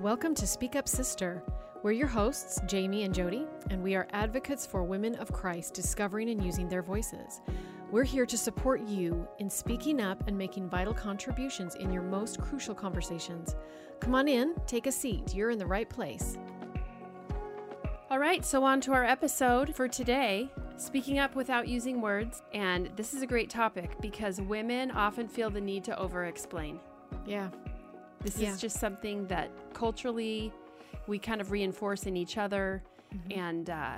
Welcome 0.00 0.32
to 0.36 0.46
Speak 0.46 0.76
Up 0.76 0.86
Sister. 0.86 1.42
We're 1.82 1.90
your 1.90 2.06
hosts, 2.06 2.60
Jamie 2.68 3.02
and 3.02 3.12
Jody, 3.12 3.48
and 3.70 3.82
we 3.82 3.96
are 3.96 4.06
advocates 4.12 4.64
for 4.64 4.84
women 4.84 5.16
of 5.16 5.32
Christ 5.32 5.74
discovering 5.74 6.30
and 6.30 6.44
using 6.44 6.68
their 6.68 6.82
voices. 6.82 7.40
We're 7.90 8.04
here 8.04 8.24
to 8.24 8.38
support 8.38 8.80
you 8.86 9.26
in 9.40 9.50
speaking 9.50 10.00
up 10.00 10.28
and 10.28 10.38
making 10.38 10.68
vital 10.68 10.94
contributions 10.94 11.74
in 11.74 11.90
your 11.90 12.04
most 12.04 12.40
crucial 12.40 12.76
conversations. 12.76 13.56
Come 13.98 14.14
on 14.14 14.28
in, 14.28 14.54
take 14.68 14.86
a 14.86 14.92
seat. 14.92 15.34
You're 15.34 15.50
in 15.50 15.58
the 15.58 15.66
right 15.66 15.90
place. 15.90 16.38
All 18.08 18.20
right, 18.20 18.44
so 18.44 18.62
on 18.62 18.80
to 18.82 18.92
our 18.92 19.04
episode 19.04 19.74
for 19.74 19.88
today 19.88 20.48
speaking 20.76 21.18
up 21.18 21.34
without 21.34 21.66
using 21.66 22.00
words. 22.00 22.40
And 22.54 22.88
this 22.94 23.14
is 23.14 23.22
a 23.22 23.26
great 23.26 23.50
topic 23.50 24.00
because 24.00 24.40
women 24.40 24.92
often 24.92 25.26
feel 25.26 25.50
the 25.50 25.60
need 25.60 25.82
to 25.84 25.98
over 25.98 26.26
explain. 26.26 26.78
Yeah. 27.26 27.48
This 28.20 28.38
Yeah. 28.38 28.52
is 28.52 28.60
just 28.60 28.78
something 28.78 29.26
that 29.28 29.50
culturally 29.74 30.52
we 31.06 31.18
kind 31.18 31.40
of 31.40 31.50
reinforce 31.50 32.04
in 32.04 32.16
each 32.16 32.36
other. 32.36 32.82
Mm-hmm. 33.14 33.38
And 33.38 33.70
uh, 33.70 33.96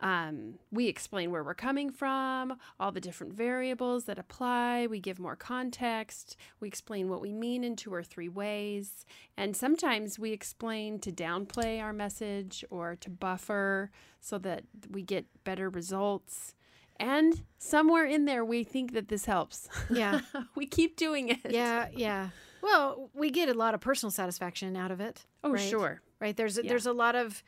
um, 0.00 0.54
we 0.70 0.86
explain 0.86 1.30
where 1.30 1.42
we're 1.42 1.54
coming 1.54 1.90
from, 1.90 2.58
all 2.78 2.92
the 2.92 3.00
different 3.00 3.32
variables 3.34 4.04
that 4.04 4.18
apply. 4.18 4.86
We 4.86 5.00
give 5.00 5.18
more 5.18 5.36
context. 5.36 6.36
We 6.60 6.68
explain 6.68 7.08
what 7.08 7.20
we 7.20 7.32
mean 7.32 7.64
in 7.64 7.76
two 7.76 7.92
or 7.92 8.02
three 8.02 8.28
ways. 8.28 9.04
And 9.36 9.56
sometimes 9.56 10.18
we 10.18 10.32
explain 10.32 11.00
to 11.00 11.12
downplay 11.12 11.82
our 11.82 11.92
message 11.92 12.64
or 12.70 12.96
to 12.96 13.10
buffer 13.10 13.90
so 14.20 14.38
that 14.38 14.64
we 14.90 15.02
get 15.02 15.26
better 15.44 15.68
results. 15.68 16.54
And 16.98 17.42
somewhere 17.58 18.04
in 18.04 18.26
there, 18.26 18.44
we 18.44 18.62
think 18.62 18.92
that 18.92 19.08
this 19.08 19.24
helps. 19.24 19.68
Yeah. 19.90 20.20
we 20.54 20.66
keep 20.66 20.96
doing 20.96 21.30
it. 21.30 21.40
Yeah, 21.48 21.88
yeah. 21.94 22.28
Well, 22.62 23.10
we 23.14 23.30
get 23.30 23.48
a 23.48 23.54
lot 23.54 23.74
of 23.74 23.80
personal 23.80 24.10
satisfaction 24.10 24.76
out 24.76 24.90
of 24.90 25.00
it. 25.00 25.26
Oh, 25.44 25.52
right? 25.52 25.60
sure. 25.60 26.00
Right? 26.20 26.36
There's 26.36 26.58
a, 26.58 26.62
Yeah. 26.62 26.70
there's 26.70 26.86
a 26.86 26.92
lot 26.92 27.14
of 27.16 27.42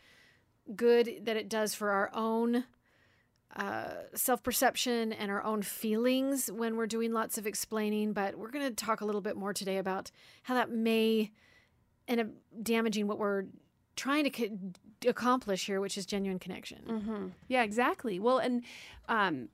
good 0.74 1.20
that 1.24 1.36
it 1.36 1.48
does 1.48 1.74
for 1.74 1.90
our 1.90 2.10
own 2.14 2.64
uh, 3.56 3.90
self-perception 4.14 5.12
and 5.12 5.30
our 5.30 5.42
own 5.42 5.60
feelings 5.62 6.50
when 6.50 6.76
we're 6.76 6.86
doing 6.86 7.12
lots 7.12 7.36
of 7.36 7.46
explaining, 7.46 8.12
but 8.14 8.36
we're 8.38 8.50
going 8.50 8.66
to 8.66 8.74
talk 8.74 9.02
a 9.02 9.04
little 9.04 9.20
bit 9.20 9.36
more 9.36 9.52
today 9.52 9.76
about 9.76 10.10
how 10.44 10.54
that 10.54 10.70
may 10.70 11.30
end 12.08 12.20
up 12.20 12.28
damaging 12.62 13.06
what 13.06 13.18
we're 13.18 13.44
trying 13.94 14.24
to 14.24 14.30
co- 14.30 14.58
accomplish 15.06 15.66
here, 15.66 15.80
which 15.82 15.98
is 15.98 16.06
genuine 16.06 16.38
connection. 16.38 16.78
hmm 16.86 17.26
Yeah, 17.48 17.62
exactly. 17.62 18.18
Well, 18.18 18.38
and 18.38 18.62
um, 19.08 19.50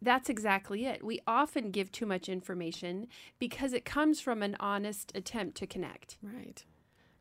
that's 0.00 0.28
exactly 0.28 0.86
it. 0.86 1.04
We 1.04 1.20
often 1.26 1.70
give 1.70 1.90
too 1.92 2.06
much 2.06 2.28
information 2.28 3.08
because 3.38 3.72
it 3.72 3.84
comes 3.84 4.20
from 4.20 4.42
an 4.42 4.56
honest 4.60 5.12
attempt 5.14 5.56
to 5.58 5.66
connect. 5.66 6.18
Right. 6.22 6.64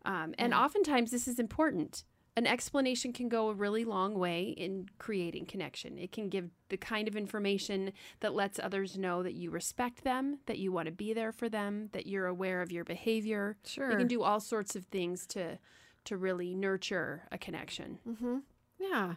Um, 0.06 0.33
and 0.38 0.52
Yeah. 0.52 0.64
oftentimes, 0.64 1.11
this 1.11 1.28
is 1.28 1.39
important. 1.39 2.03
An 2.36 2.45
explanation 2.45 3.14
can 3.14 3.30
go 3.30 3.50
a 3.50 3.53
really 3.55 3.83
long 3.83 4.14
way 4.14 4.50
in 4.50 4.89
creating 5.00 5.48
connection. 5.48 5.98
It 5.98 6.11
can 6.11 6.30
give 6.30 6.52
the 6.70 6.78
kind 6.78 7.08
of 7.08 7.16
information 7.16 7.94
that 8.20 8.36
lets 8.36 8.59
others 8.59 8.95
know 8.95 9.23
that 9.23 9.33
you 9.33 9.50
respect 9.50 10.03
them, 10.03 10.38
that 10.45 10.59
you 10.59 10.72
want 10.72 10.86
to 10.86 10.92
be 10.92 11.14
there 11.14 11.31
for 11.31 11.50
them, 11.50 11.89
that 11.94 12.05
you're 12.05 12.28
aware 12.28 12.61
of 12.61 12.72
your 12.72 12.83
behavior. 12.83 13.58
Sure. 13.66 13.89
You 13.89 13.98
can 13.98 14.08
do 14.08 14.22
all 14.22 14.39
sorts 14.39 14.75
of 14.75 14.86
things 14.86 15.25
to 15.28 15.58
to 16.05 16.16
really 16.16 16.55
nurture 16.55 17.28
a 17.33 17.38
connection. 17.38 18.00
Mm-hmm. 18.08 18.38
Yeah, 18.80 19.16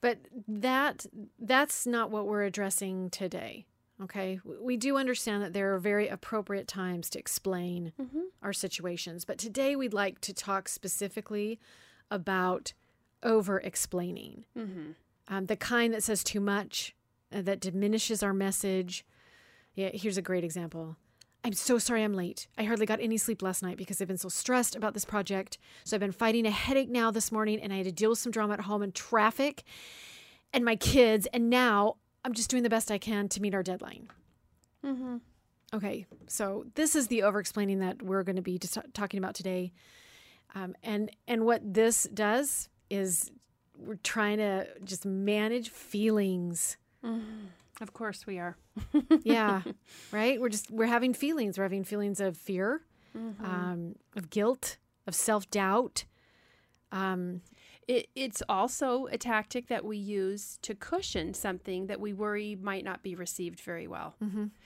but 0.00 0.18
that 0.48 1.06
that's 1.38 1.86
not 1.86 2.10
what 2.10 2.26
we're 2.26 2.44
addressing 2.44 3.10
today. 3.10 3.66
Okay, 4.02 4.40
we 4.62 4.78
do 4.78 4.96
understand 4.96 5.42
that 5.42 5.52
there 5.52 5.74
are 5.74 5.78
very 5.78 6.08
appropriate 6.08 6.66
times 6.66 7.10
to 7.10 7.18
explain 7.18 7.92
Mm-hmm. 8.00 8.20
our 8.42 8.52
situations, 8.54 9.24
but 9.26 9.36
today 9.36 9.76
we'd 9.76 9.92
like 9.92 10.20
to 10.22 10.32
talk 10.32 10.68
specifically 10.68 11.60
about 12.10 12.72
over 13.22 13.58
explaining, 13.60 14.46
Mm-hmm. 14.56 14.92
um, 15.28 15.46
the 15.46 15.56
kind 15.56 15.92
that 15.92 16.02
says 16.02 16.24
too 16.24 16.40
much, 16.40 16.94
uh, 17.34 17.42
that 17.42 17.60
diminishes 17.60 18.22
our 18.22 18.32
message. 18.32 19.04
Yeah, 19.74 19.90
here's 19.92 20.16
a 20.16 20.22
great 20.22 20.44
example. 20.44 20.96
I'm 21.42 21.52
so 21.54 21.78
sorry 21.78 22.04
I'm 22.04 22.14
late. 22.14 22.48
I 22.58 22.64
hardly 22.64 22.86
got 22.86 23.00
any 23.00 23.16
sleep 23.16 23.40
last 23.42 23.62
night 23.62 23.78
because 23.78 24.00
I've 24.00 24.08
been 24.08 24.18
so 24.18 24.28
stressed 24.28 24.76
about 24.76 24.92
this 24.92 25.04
project. 25.04 25.56
So 25.84 25.96
I've 25.96 26.00
been 26.00 26.12
fighting 26.12 26.46
a 26.46 26.50
headache 26.50 26.90
now 26.90 27.10
this 27.10 27.32
morning 27.32 27.60
and 27.60 27.72
I 27.72 27.76
had 27.76 27.86
to 27.86 27.92
deal 27.92 28.10
with 28.10 28.18
some 28.18 28.32
drama 28.32 28.54
at 28.54 28.60
home 28.60 28.82
and 28.82 28.94
traffic 28.94 29.62
and 30.52 30.64
my 30.64 30.76
kids. 30.76 31.26
And 31.32 31.48
now 31.48 31.96
I'm 32.24 32.34
just 32.34 32.50
doing 32.50 32.62
the 32.62 32.68
best 32.68 32.90
I 32.90 32.98
can 32.98 33.28
to 33.28 33.40
meet 33.40 33.54
our 33.54 33.62
deadline. 33.62 34.08
Mm-hmm. 34.84 35.16
Okay, 35.72 36.06
so 36.26 36.66
this 36.74 36.96
is 36.96 37.06
the 37.06 37.22
over 37.22 37.38
explaining 37.38 37.78
that 37.78 38.02
we're 38.02 38.24
going 38.24 38.36
to 38.36 38.42
be 38.42 38.58
just 38.58 38.76
talking 38.92 39.18
about 39.18 39.34
today. 39.34 39.72
Um, 40.54 40.74
and 40.82 41.10
and 41.28 41.46
what 41.46 41.62
this 41.62 42.08
does 42.12 42.68
is 42.90 43.30
we're 43.78 43.94
trying 43.96 44.38
to 44.38 44.66
just 44.84 45.06
manage 45.06 45.70
feelings. 45.70 46.76
Of 47.80 47.92
course 47.92 48.26
we 48.26 48.38
are. 48.38 48.56
Yeah, 49.22 49.62
right. 50.12 50.40
We're 50.40 50.48
just 50.48 50.70
we're 50.70 50.86
having 50.86 51.14
feelings. 51.14 51.58
We're 51.58 51.64
having 51.64 51.84
feelings 51.84 52.20
of 52.20 52.36
fear, 52.36 52.82
Mm-hmm. 53.16 53.44
um, 53.44 53.94
of 54.16 54.30
guilt, 54.30 54.76
of 55.06 55.14
self 55.14 55.50
doubt. 55.50 56.04
Um, 56.92 57.42
It, 57.88 58.06
it's 58.14 58.40
also 58.48 59.06
a 59.10 59.18
tactic 59.18 59.66
that 59.68 59.84
we 59.84 59.96
use 59.96 60.58
to 60.62 60.74
cushion 60.76 61.34
something 61.34 61.86
that 61.88 61.98
we 62.00 62.12
worry 62.12 62.56
might 62.60 62.84
not 62.84 63.02
be 63.02 63.16
received 63.16 63.58
very 63.60 63.88
well. 63.88 64.14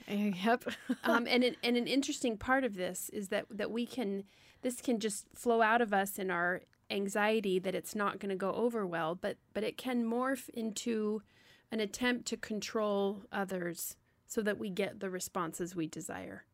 yep. 0.07 0.63
Um, 1.03 1.25
and, 1.27 1.43
it, 1.43 1.57
and 1.63 1.75
an 1.75 1.87
interesting 1.87 2.37
part 2.37 2.63
of 2.63 2.75
this 2.75 3.09
is 3.09 3.29
that, 3.29 3.45
that 3.49 3.71
we 3.71 3.85
can, 3.87 4.23
this 4.61 4.79
can 4.81 4.99
just 4.99 5.25
flow 5.33 5.61
out 5.63 5.81
of 5.81 5.91
us 5.93 6.19
in 6.19 6.29
our 6.29 6.61
anxiety 6.91 7.57
that 7.59 7.73
it's 7.73 7.95
not 7.95 8.19
going 8.19 8.29
to 8.29 8.35
go 8.35 8.51
over 8.53 8.85
well, 8.85 9.15
but, 9.15 9.37
but 9.53 9.63
it 9.63 9.75
can 9.77 10.05
morph 10.05 10.49
into 10.49 11.23
an 11.71 11.79
attempt 11.79 12.25
to 12.27 12.37
control 12.37 13.23
others 13.31 13.95
so 14.27 14.41
that 14.41 14.57
we 14.57 14.69
get 14.69 14.99
the 14.99 15.09
responses 15.09 15.75
we 15.75 15.87
desire. 15.87 16.45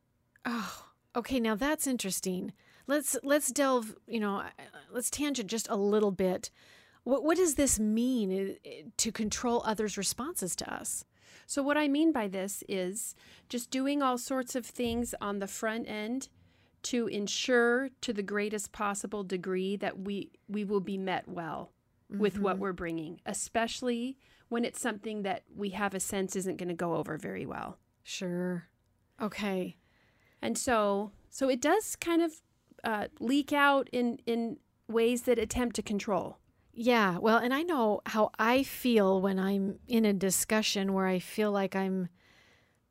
Oh, 0.45 0.85
okay. 1.15 1.39
Now 1.39 1.55
that's 1.55 1.87
interesting. 1.87 2.53
Let's 2.87 3.17
let's 3.23 3.51
delve. 3.51 3.95
You 4.07 4.19
know, 4.19 4.37
uh, 4.37 4.63
let's 4.91 5.09
tangent 5.09 5.49
just 5.49 5.69
a 5.69 5.75
little 5.75 6.11
bit. 6.11 6.49
What 7.03 7.23
what 7.23 7.37
does 7.37 7.55
this 7.55 7.79
mean 7.79 8.57
uh, 8.65 8.69
to 8.97 9.11
control 9.11 9.63
others' 9.65 9.97
responses 9.97 10.55
to 10.57 10.73
us? 10.73 11.05
So, 11.47 11.61
what 11.61 11.77
I 11.77 11.87
mean 11.87 12.11
by 12.11 12.27
this 12.27 12.63
is 12.69 13.15
just 13.49 13.71
doing 13.71 14.01
all 14.01 14.17
sorts 14.17 14.55
of 14.55 14.65
things 14.65 15.13
on 15.19 15.39
the 15.39 15.47
front 15.47 15.87
end 15.89 16.29
to 16.83 17.07
ensure 17.07 17.89
to 18.01 18.13
the 18.13 18.23
greatest 18.23 18.71
possible 18.71 19.23
degree 19.23 19.75
that 19.75 19.99
we, 19.99 20.31
we 20.47 20.63
will 20.63 20.79
be 20.79 20.97
met 20.97 21.27
well 21.27 21.71
with 22.09 22.39
what 22.39 22.57
we're 22.57 22.73
bringing, 22.73 23.21
especially 23.25 24.17
when 24.51 24.65
it's 24.65 24.81
something 24.81 25.21
that 25.21 25.43
we 25.55 25.69
have 25.69 25.93
a 25.93 25.99
sense 25.99 26.35
isn't 26.35 26.57
going 26.57 26.67
to 26.67 26.75
go 26.75 26.95
over 26.95 27.17
very 27.17 27.45
well. 27.45 27.77
Sure. 28.03 28.67
Okay. 29.21 29.77
And 30.41 30.57
so, 30.57 31.13
so 31.29 31.47
it 31.47 31.61
does 31.61 31.95
kind 31.95 32.21
of 32.21 32.33
uh, 32.83 33.07
leak 33.21 33.53
out 33.53 33.87
in, 33.93 34.19
in 34.25 34.57
ways 34.89 35.21
that 35.21 35.39
attempt 35.39 35.77
to 35.77 35.81
control. 35.81 36.37
Yeah. 36.73 37.17
Well, 37.17 37.37
and 37.37 37.53
I 37.53 37.61
know 37.61 38.01
how 38.07 38.31
I 38.37 38.63
feel 38.63 39.21
when 39.21 39.39
I'm 39.39 39.79
in 39.87 40.03
a 40.03 40.11
discussion 40.11 40.91
where 40.91 41.07
I 41.07 41.19
feel 41.19 41.53
like 41.53 41.73
I'm 41.73 42.09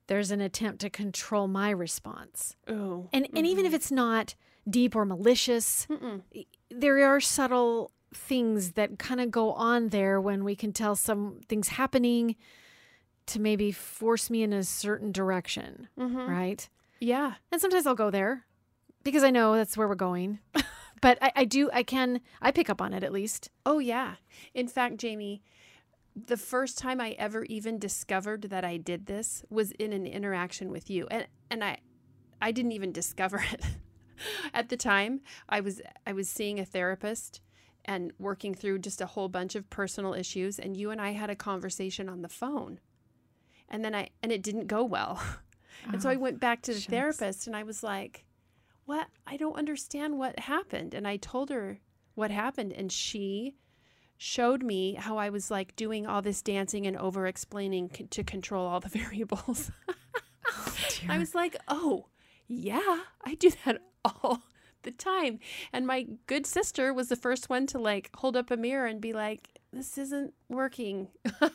there's 0.06 0.31
an 0.31 0.41
attempt 0.41 0.81
to 0.81 0.91
control 0.91 1.47
my 1.47 1.69
response. 1.69 2.56
Oh. 2.69 3.10
And 3.12 3.28
and 3.37 3.47
even 3.47 3.66
if 3.66 3.75
it's 3.75 3.92
not 3.92 4.34
deep 4.69 4.97
or 4.97 5.04
malicious, 5.04 5.87
Mm-mm. 5.91 6.22
there 6.71 7.04
are 7.04 7.21
subtle 7.21 7.92
things 8.12 8.72
that 8.72 8.98
kind 8.98 9.21
of 9.21 9.31
go 9.31 9.53
on 9.53 9.88
there 9.88 10.21
when 10.21 10.44
we 10.44 10.56
can 10.56 10.72
tell 10.72 10.97
some 10.97 11.41
things 11.48 11.69
happening 11.69 12.37
to 13.27 13.41
maybe 13.41 13.71
force 13.71 14.28
me 14.30 14.42
in 14.42 14.53
a 14.53 14.65
certain 14.65 15.12
direction, 15.12 15.89
Mhm. 15.98 16.28
right? 16.28 16.68
Yeah. 16.98 17.34
And 17.53 17.60
sometimes 17.60 17.86
I'll 17.86 17.95
go 17.95 18.10
there 18.10 18.45
because 19.04 19.22
I 19.22 19.30
know 19.30 19.54
that's 19.54 19.77
where 19.77 19.86
we're 19.86 19.95
going. 19.95 20.41
but 21.01 21.18
I, 21.22 21.33
I 21.36 21.45
do, 21.45 21.71
I 21.72 21.83
can, 21.84 22.21
I 22.42 22.51
pick 22.51 22.68
up 22.68 22.83
on 22.83 22.92
it 22.92 23.04
at 23.04 23.12
least. 23.12 23.48
Oh, 23.65 23.78
yeah. 23.78 24.16
In 24.54 24.66
fact, 24.66 24.97
Jamie, 24.97 25.42
the 26.16 26.36
first 26.36 26.77
time 26.77 27.01
I 27.01 27.10
ever 27.13 27.45
even 27.45 27.78
discovered 27.78 28.42
that 28.42 28.65
I 28.65 28.77
did 28.77 29.06
this 29.06 29.45
was 29.48 29.71
in 29.72 29.92
an 29.92 30.06
interaction 30.06 30.71
with 30.71 30.91
you. 30.91 31.06
And 31.10 31.27
and 31.51 31.63
I 31.63 31.78
I 32.42 32.51
didn't 32.51 32.72
even 32.72 32.91
discover 32.91 33.39
it. 33.53 33.65
At 34.53 34.68
the 34.68 34.77
time, 34.77 35.21
I 35.48 35.60
was 35.60 35.80
I 36.06 36.13
was 36.13 36.28
seeing 36.28 36.59
a 36.59 36.65
therapist 36.65 37.41
and 37.84 38.12
working 38.18 38.54
through 38.54 38.78
just 38.80 39.00
a 39.00 39.06
whole 39.06 39.28
bunch 39.28 39.54
of 39.54 39.68
personal 39.71 40.15
issues 40.15 40.59
and 40.59 40.77
you 40.77 40.91
and 40.91 41.00
I 41.00 41.12
had 41.12 41.30
a 41.30 41.36
conversation 41.36 42.09
on 42.09 42.22
the 42.22 42.28
phone. 42.28 42.80
And 43.68 43.84
then 43.84 43.94
I 43.94 44.10
and 44.22 44.30
it 44.32 44.42
didn't 44.42 44.66
go 44.66 44.84
well. 44.84 45.22
And 45.91 46.03
so 46.03 46.10
I 46.10 46.16
oh, 46.16 46.18
went 46.18 46.41
back 46.41 46.60
to 46.62 46.72
the 46.72 46.77
Oh, 46.77 46.80
shucks. 46.80 46.91
therapist 46.91 47.47
and 47.47 47.56
I 47.56 47.62
was 47.62 47.82
like, 47.82 48.27
"What? 48.84 49.06
I 49.27 49.38
don't 49.38 49.56
understand 49.56 50.18
what 50.18 50.38
happened." 50.41 50.92
And 50.92 51.09
I 51.09 51.16
told 51.16 51.48
her 51.48 51.78
what 52.15 52.30
happened 52.30 52.74
and 52.74 52.92
she 52.92 53.54
showed 54.18 54.62
me 54.62 54.94
how 54.94 55.16
I 55.16 55.30
was 55.30 55.50
like 55.50 55.74
doing 55.77 56.06
all 56.06 56.21
this 56.21 56.42
dancing 56.42 56.86
and 56.86 56.98
over 56.98 57.27
explaining 57.27 57.91
c- 57.97 58.04
to 58.04 58.22
control 58.22 58.66
all 58.66 58.80
the 58.80 58.88
variables. 59.00 59.71
Oh, 60.47 60.74
I 61.09 61.16
was 61.16 61.34
like, 61.34 61.56
"Oh, 61.66 62.09
yeah, 62.47 62.98
I 63.24 63.34
do 63.36 63.50
that 63.65 63.78
all 64.04 64.42
the 64.82 64.91
time. 64.91 65.38
And 65.72 65.86
my 65.86 66.06
good 66.27 66.47
sister 66.47 66.92
was 66.92 67.09
the 67.09 67.16
first 67.16 67.48
one 67.48 67.66
to 67.68 67.78
like 67.78 68.10
hold 68.16 68.36
up 68.36 68.50
a 68.50 68.56
mirror 68.56 68.86
and 68.86 69.00
be 69.00 69.12
like, 69.12 69.60
this 69.72 69.98
isn't 69.98 70.34
working. 70.48 71.09
oh, 71.41 71.50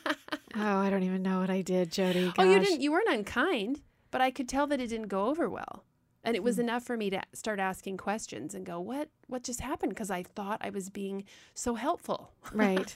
I 0.54 0.90
don't 0.90 1.02
even 1.02 1.22
know 1.22 1.40
what 1.40 1.50
I 1.50 1.62
did, 1.62 1.92
Jody. 1.92 2.26
Gosh. 2.26 2.34
Oh, 2.38 2.44
you 2.44 2.58
didn't, 2.58 2.80
you 2.80 2.92
weren't 2.92 3.08
unkind, 3.08 3.80
but 4.10 4.20
I 4.20 4.30
could 4.30 4.48
tell 4.48 4.66
that 4.68 4.80
it 4.80 4.88
didn't 4.88 5.08
go 5.08 5.26
over 5.26 5.48
well. 5.48 5.84
And 6.24 6.34
it 6.34 6.42
was 6.42 6.56
mm. 6.56 6.60
enough 6.60 6.82
for 6.82 6.96
me 6.96 7.10
to 7.10 7.20
start 7.34 7.60
asking 7.60 7.98
questions 7.98 8.54
and 8.54 8.66
go, 8.66 8.80
what, 8.80 9.10
what 9.28 9.44
just 9.44 9.60
happened? 9.60 9.90
Because 9.90 10.10
I 10.10 10.22
thought 10.22 10.60
I 10.60 10.70
was 10.70 10.90
being 10.90 11.24
so 11.54 11.74
helpful. 11.74 12.32
Right. 12.52 12.94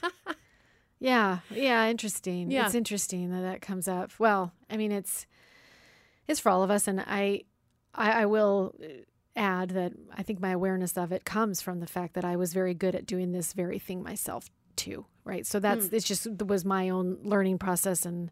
yeah. 0.99 1.39
Yeah. 1.49 1.87
Interesting. 1.87 2.51
Yeah. 2.51 2.65
It's 2.65 2.75
interesting 2.75 3.31
that 3.31 3.41
that 3.41 3.61
comes 3.61 3.87
up. 3.87 4.11
Well, 4.19 4.51
I 4.69 4.75
mean, 4.75 4.91
it's, 4.91 5.27
it's 6.27 6.41
for 6.41 6.49
all 6.49 6.61
of 6.61 6.71
us. 6.71 6.87
And 6.87 6.99
I, 6.99 7.43
I, 7.95 8.23
I 8.23 8.25
will 8.25 8.75
uh, 8.83 8.87
add 9.35 9.69
that 9.71 9.93
I 10.15 10.23
think 10.23 10.39
my 10.39 10.51
awareness 10.51 10.97
of 10.97 11.11
it 11.11 11.25
comes 11.25 11.61
from 11.61 11.79
the 11.79 11.87
fact 11.87 12.13
that 12.15 12.25
I 12.25 12.35
was 12.35 12.53
very 12.53 12.73
good 12.73 12.95
at 12.95 13.05
doing 13.05 13.31
this 13.31 13.53
very 13.53 13.79
thing 13.79 14.03
myself 14.03 14.49
too. 14.75 15.05
Right. 15.23 15.45
So 15.45 15.59
that's, 15.59 15.87
mm. 15.87 15.93
it's 15.93 16.07
just, 16.07 16.27
was 16.45 16.65
my 16.65 16.89
own 16.89 17.19
learning 17.23 17.59
process. 17.59 18.05
And, 18.05 18.31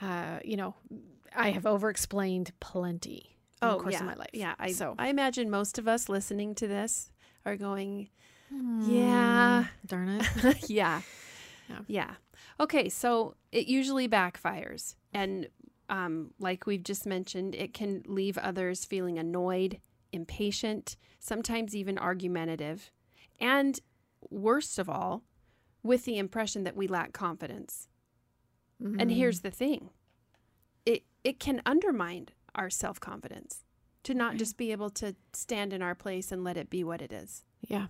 uh, 0.00 0.40
you 0.44 0.56
know, 0.56 0.74
I 1.34 1.50
have 1.50 1.66
over 1.66 1.88
explained 1.88 2.52
plenty 2.60 3.36
oh, 3.62 3.78
course 3.78 3.94
yeah. 3.94 4.00
of 4.00 4.06
my 4.06 4.14
life. 4.14 4.30
Yeah. 4.32 4.54
I, 4.58 4.72
so 4.72 4.94
I 4.98 5.08
imagine 5.08 5.50
most 5.50 5.78
of 5.78 5.88
us 5.88 6.08
listening 6.08 6.54
to 6.56 6.66
this 6.66 7.10
are 7.46 7.56
going, 7.56 8.08
mm, 8.52 8.84
yeah. 8.88 9.66
Darn 9.86 10.08
it. 10.08 10.68
yeah. 10.68 11.00
yeah. 11.68 11.78
Yeah. 11.86 12.10
Okay. 12.60 12.88
So 12.88 13.36
it 13.52 13.68
usually 13.68 14.08
backfires. 14.08 14.96
And 15.14 15.48
um, 15.92 16.30
like 16.40 16.66
we've 16.66 16.82
just 16.82 17.04
mentioned, 17.04 17.54
it 17.54 17.74
can 17.74 18.02
leave 18.06 18.38
others 18.38 18.82
feeling 18.82 19.18
annoyed, 19.18 19.78
impatient, 20.10 20.96
sometimes 21.20 21.76
even 21.76 21.98
argumentative. 21.98 22.90
And 23.38 23.78
worst 24.30 24.78
of 24.78 24.88
all, 24.88 25.22
with 25.82 26.06
the 26.06 26.16
impression 26.16 26.64
that 26.64 26.76
we 26.76 26.88
lack 26.88 27.12
confidence. 27.12 27.88
Mm-hmm. 28.82 29.00
And 29.00 29.12
here's 29.12 29.40
the 29.40 29.50
thing 29.50 29.90
it, 30.86 31.02
it 31.24 31.38
can 31.38 31.60
undermine 31.66 32.28
our 32.54 32.70
self 32.70 32.98
confidence 32.98 33.64
to 34.04 34.14
not 34.14 34.36
just 34.36 34.56
be 34.56 34.72
able 34.72 34.90
to 34.90 35.14
stand 35.34 35.74
in 35.74 35.82
our 35.82 35.94
place 35.94 36.32
and 36.32 36.42
let 36.42 36.56
it 36.56 36.70
be 36.70 36.82
what 36.82 37.02
it 37.02 37.12
is. 37.12 37.44
Yeah. 37.68 37.88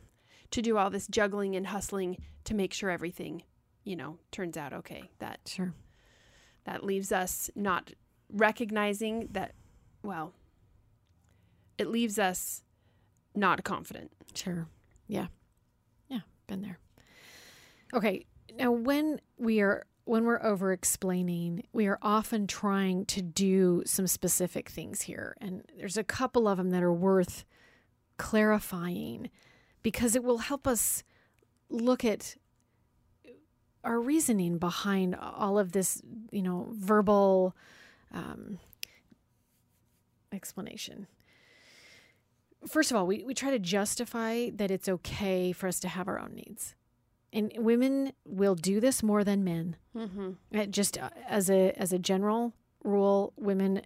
To 0.51 0.61
do 0.61 0.77
all 0.77 0.91
this 0.91 1.07
juggling 1.07 1.55
and 1.55 1.69
hustling 1.69 2.19
to 2.45 2.55
make 2.55 2.75
sure 2.75 2.91
everything, 2.91 3.45
you 3.85 3.95
know, 3.95 4.19
turns 4.33 4.57
out 4.57 4.73
okay. 4.73 5.05
That 5.21 5.39
sure. 5.47 5.73
That 6.65 6.85
leaves 6.85 7.13
us 7.13 7.51
not 7.55 7.93
recognizing 8.31 9.29
that 9.33 9.55
well, 10.03 10.33
it 11.79 11.89
leaves 11.89 12.19
us 12.19 12.63
not 13.35 13.65
confident. 13.65 14.11
Sure. 14.35 14.67
Yeah. 15.07 15.27
Yeah, 16.09 16.21
been 16.47 16.63
there. 16.63 16.79
Okay. 17.95 18.27
Now 18.57 18.73
when 18.73 19.21
we 19.39 19.61
are 19.61 19.87
when 20.05 20.25
we're 20.25 20.43
over 20.43 20.73
explaining, 20.73 21.63
we 21.73 21.87
are 21.87 21.99
often 22.03 22.47
trying 22.47 23.07
to 23.07 23.23
do 23.23 23.83
some 23.87 24.07
specific 24.07 24.69
things 24.69 25.03
here. 25.03 25.37
And 25.41 25.63
there's 25.79 25.97
a 25.97 26.05
couple 26.05 26.49
of 26.49 26.59
them 26.59 26.71
that 26.71 26.83
are 26.83 26.93
worth 26.93 27.45
clarifying 28.17 29.31
because 29.83 30.17
it 30.17 30.25
will 30.25 30.39
help 30.39 30.67
us 30.67 31.05
look 31.69 32.05
at 32.05 32.37
our 33.85 34.01
reasoning 34.01 34.59
behind 34.59 35.15
all 35.15 35.59
of 35.59 35.73
this, 35.73 36.03
you 36.31 36.43
know, 36.43 36.69
verbal 36.71 37.55
um, 38.13 38.59
explanation. 40.33 41.07
First 42.69 42.91
of 42.91 42.97
all, 42.97 43.07
we, 43.07 43.25
we 43.25 43.35
try 43.35 43.51
to 43.51 43.59
justify 43.59 44.51
that 44.51 44.71
it's 44.71 44.89
okay 44.89 45.53
for 45.53 45.67
us 45.67 45.81
to 45.81 45.89
have 45.89 46.07
our 46.07 46.19
own 46.19 46.35
needs 46.35 46.75
and 47.33 47.53
women 47.57 48.13
will 48.25 48.55
do 48.55 48.81
this 48.81 49.03
more 49.03 49.25
than 49.25 49.43
men. 49.43 49.77
Mm-hmm. 49.97 50.71
Just 50.71 50.99
uh, 50.99 51.11
as 51.27 51.49
a 51.49 51.73
as 51.81 51.93
a 51.93 51.99
general 51.99 52.53
rule, 52.85 53.33
women 53.37 53.83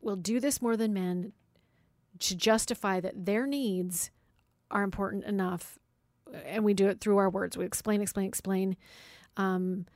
will 0.00 0.16
do 0.16 0.40
this 0.40 0.60
more 0.60 0.76
than 0.76 0.92
men 0.92 1.32
to 2.20 2.36
justify 2.36 3.00
that 3.00 3.26
their 3.26 3.46
needs 3.46 4.10
are 4.70 4.82
important 4.82 5.24
enough, 5.24 5.78
and 6.44 6.64
we 6.64 6.74
do 6.74 6.88
it 6.88 7.00
through 7.00 7.18
our 7.18 7.30
words. 7.30 7.56
We 7.56 7.64
explain, 7.64 8.02
explain, 8.02 8.26
explain. 8.26 8.76
Um, 9.36 9.86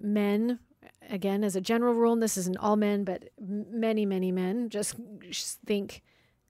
men, 0.00 0.60
again, 1.08 1.44
as 1.44 1.56
a 1.56 1.60
general 1.60 1.94
rule, 1.94 2.12
and 2.12 2.22
this 2.22 2.36
isn't 2.36 2.56
all 2.58 2.76
men, 2.76 3.04
but 3.04 3.30
many, 3.38 4.06
many 4.06 4.32
men 4.32 4.68
just, 4.68 4.96
think, 5.66 6.02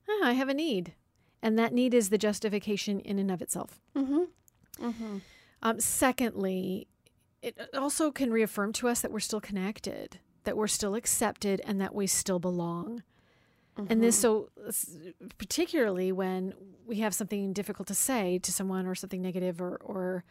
oh, 0.08 0.20
"I 0.25 0.32
have 0.32 0.48
a 0.48 0.54
need," 0.54 0.94
and 1.42 1.58
that 1.58 1.72
need 1.72 1.94
is 1.94 2.10
the 2.10 2.19
justification 2.19 3.00
in 3.00 3.19
and 3.19 3.30
of 3.30 3.42
itself. 3.42 3.80
Mm-hmm. 3.96 4.25
Mm-hmm. 4.80 5.19
Um, 5.62 5.80
secondly, 5.80 6.86
it 7.42 7.58
also 7.75 8.10
can 8.10 8.31
reaffirm 8.32 8.72
to 8.74 8.88
us 8.88 9.00
that 9.00 9.10
we're 9.10 9.20
still 9.20 9.40
connected, 9.40 10.20
that 10.44 10.56
we're 10.56 10.69
still 10.69 10.94
accepted, 10.94 11.60
and 11.64 11.81
that 11.81 11.94
we 11.94 12.06
still 12.06 12.38
belong. 12.38 13.02
Mm-hmm. 13.76 13.92
And 13.92 14.02
this, 14.02 14.22
mm-hmm. 14.22 14.70
so 14.70 15.12
particularly 15.38 16.12
when 16.12 16.54
we 16.86 16.96
have 16.96 17.14
something 17.14 17.52
difficult 17.52 17.88
to 17.88 17.94
say 17.94 18.38
to 18.40 18.52
someone, 18.52 18.86
or 18.86 18.94
something 18.94 19.22
negative, 19.22 19.60
or 19.60 19.76
or 19.82 20.24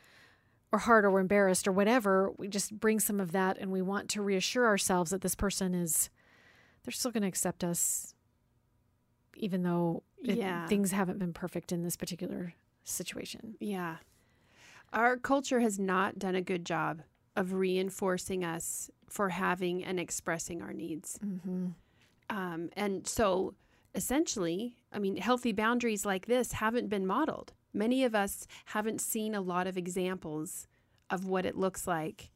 or 0.72 0.80
hard, 0.80 1.06
or 1.06 1.20
embarrassed, 1.20 1.68
or 1.68 1.72
whatever, 1.72 2.32
we 2.38 2.48
just 2.48 2.78
bring 2.78 3.00
some 3.00 3.20
of 3.20 3.32
that, 3.32 3.58
and 3.58 3.72
we 3.72 3.82
want 3.82 4.10
to 4.10 4.22
reassure 4.22 4.66
ourselves 4.66 5.12
that 5.12 5.22
this 5.22 5.36
person 5.36 5.74
is, 5.74 6.10
they're 6.84 6.92
still 6.92 7.12
going 7.12 7.24
to 7.24 7.28
accept 7.28 7.64
us, 7.64 8.14
even 9.36 9.64
though 9.64 10.04
it, 10.24 10.38
yeah. 10.38 10.66
things 10.68 10.92
haven't 10.92 11.20
been 11.20 11.34
perfect 11.34 11.72
in 11.72 11.84
this 11.84 11.96
particular 11.96 12.54
situation. 12.84 13.56
Yeah. 13.60 13.98
Our 14.94 15.18
culture 15.18 15.60
has 15.60 15.80
not 15.80 16.20
done 16.20 16.36
a 16.36 16.42
good 16.42 16.66
job 16.66 17.02
of 17.36 17.54
reinforcing 17.54 18.44
us 18.44 18.90
for 19.10 19.30
having 19.30 19.84
and 19.84 20.00
expressing 20.00 20.62
our 20.62 20.74
needs. 20.74 21.20
Mm-hmm. 21.24 21.68
Um, 22.30 22.70
and 22.76 23.08
so 23.08 23.54
essentially, 23.96 24.76
I 24.92 25.00
mean, 25.00 25.18
healthy 25.18 25.52
boundaries 25.52 26.06
like 26.06 26.26
this 26.26 26.54
haven't 26.54 26.90
been 26.90 27.06
modeled. 27.06 27.54
Many 27.78 28.04
of 28.04 28.16
us 28.16 28.48
haven't 28.66 29.02
seen 29.02 29.36
a 29.36 29.42
lot 29.42 29.68
of 29.68 29.78
examples 29.78 30.68
of 31.10 31.26
what 31.26 31.46
it 31.46 31.56
looks 31.56 31.88
like 31.88 32.32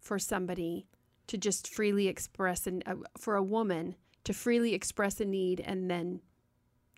for 0.00 0.18
somebody 0.18 0.86
to 1.28 1.38
just 1.38 1.72
freely 1.72 2.08
express, 2.08 2.66
and 2.66 2.82
uh, 2.86 2.96
for 3.16 3.36
a 3.36 3.42
woman 3.42 3.94
to 4.24 4.32
freely 4.32 4.74
express 4.74 5.20
a 5.20 5.24
need 5.24 5.60
and 5.60 5.90
then 5.90 6.20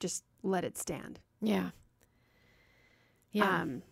just 0.00 0.24
let 0.42 0.64
it 0.64 0.76
stand. 0.76 1.20
Yeah. 1.40 1.70
Yeah. 3.32 3.60
Um, 3.60 3.82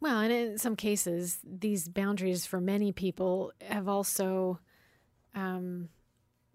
well, 0.00 0.20
and 0.20 0.32
in 0.32 0.58
some 0.58 0.76
cases, 0.76 1.38
these 1.44 1.88
boundaries 1.88 2.46
for 2.46 2.60
many 2.60 2.92
people 2.92 3.52
have 3.60 3.88
also 3.88 4.60
um, 5.34 5.88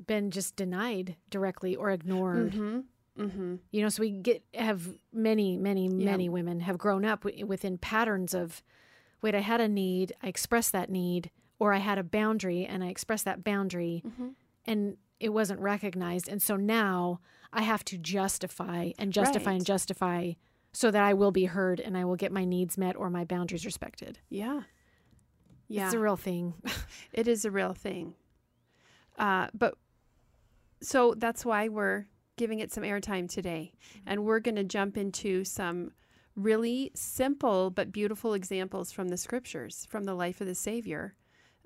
been 0.05 0.31
just 0.31 0.55
denied 0.55 1.15
directly 1.29 1.75
or 1.75 1.91
ignored. 1.91 2.53
Mm-hmm. 2.53 2.79
Mm-hmm. 3.19 3.55
You 3.71 3.81
know, 3.81 3.89
so 3.89 4.01
we 4.01 4.11
get 4.11 4.43
have 4.53 4.87
many, 5.13 5.57
many, 5.57 5.85
yeah. 5.87 6.11
many 6.11 6.29
women 6.29 6.61
have 6.61 6.77
grown 6.77 7.05
up 7.05 7.23
w- 7.23 7.45
within 7.45 7.77
patterns 7.77 8.33
of, 8.33 8.63
wait, 9.21 9.35
I 9.35 9.39
had 9.39 9.61
a 9.61 9.67
need, 9.67 10.13
I 10.21 10.27
expressed 10.27 10.71
that 10.71 10.89
need, 10.89 11.29
or 11.59 11.73
I 11.73 11.77
had 11.77 11.97
a 11.97 12.03
boundary 12.03 12.65
and 12.65 12.83
I 12.83 12.87
expressed 12.87 13.25
that 13.25 13.43
boundary, 13.43 14.03
mm-hmm. 14.05 14.29
and 14.65 14.97
it 15.19 15.29
wasn't 15.29 15.59
recognized, 15.59 16.27
and 16.27 16.41
so 16.41 16.55
now 16.55 17.19
I 17.53 17.63
have 17.63 17.83
to 17.85 17.97
justify 17.97 18.91
and 18.97 19.11
justify 19.11 19.51
right. 19.51 19.57
and 19.57 19.65
justify 19.65 20.33
so 20.73 20.89
that 20.89 21.03
I 21.03 21.13
will 21.13 21.31
be 21.31 21.45
heard 21.45 21.79
and 21.79 21.97
I 21.97 22.05
will 22.05 22.15
get 22.15 22.31
my 22.31 22.45
needs 22.45 22.77
met 22.77 22.95
or 22.95 23.09
my 23.09 23.25
boundaries 23.25 23.65
respected. 23.65 24.19
Yeah. 24.29 24.61
Yeah. 25.67 25.85
It's 25.85 25.93
a 25.93 25.99
real 25.99 26.15
thing. 26.15 26.53
it 27.13 27.27
is 27.27 27.45
a 27.45 27.51
real 27.51 27.73
thing. 27.73 28.13
Uh, 29.17 29.47
but 29.53 29.75
so 30.81 31.13
that's 31.17 31.45
why 31.45 31.67
we're 31.67 32.05
giving 32.37 32.59
it 32.59 32.71
some 32.71 32.83
airtime 32.83 33.29
today. 33.29 33.73
And 34.05 34.23
we're 34.23 34.39
going 34.39 34.55
to 34.55 34.63
jump 34.63 34.97
into 34.97 35.43
some 35.43 35.91
really 36.35 36.91
simple 36.95 37.69
but 37.69 37.91
beautiful 37.91 38.33
examples 38.33 38.91
from 38.91 39.09
the 39.09 39.17
scriptures, 39.17 39.85
from 39.89 40.05
the 40.05 40.13
life 40.13 40.41
of 40.41 40.47
the 40.47 40.55
Savior, 40.55 41.15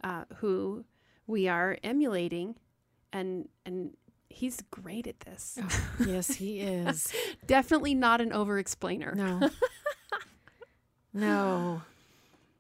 uh, 0.04 0.26
who 0.38 0.86
we 1.28 1.48
are 1.48 1.78
emulating 1.84 2.56
and 3.14 3.48
and 3.66 3.96
he's 4.30 4.62
great 4.70 5.08
at 5.08 5.22
this. 5.22 5.58
Oh, 5.62 6.06
yes, 6.06 6.28
he 6.28 6.60
is. 6.60 7.12
Definitely 7.48 7.96
not 7.96 8.22
an 8.22 8.34
over 8.34 8.60
explainer. 8.60 9.14
No. 9.16 9.50
no. 11.14 11.82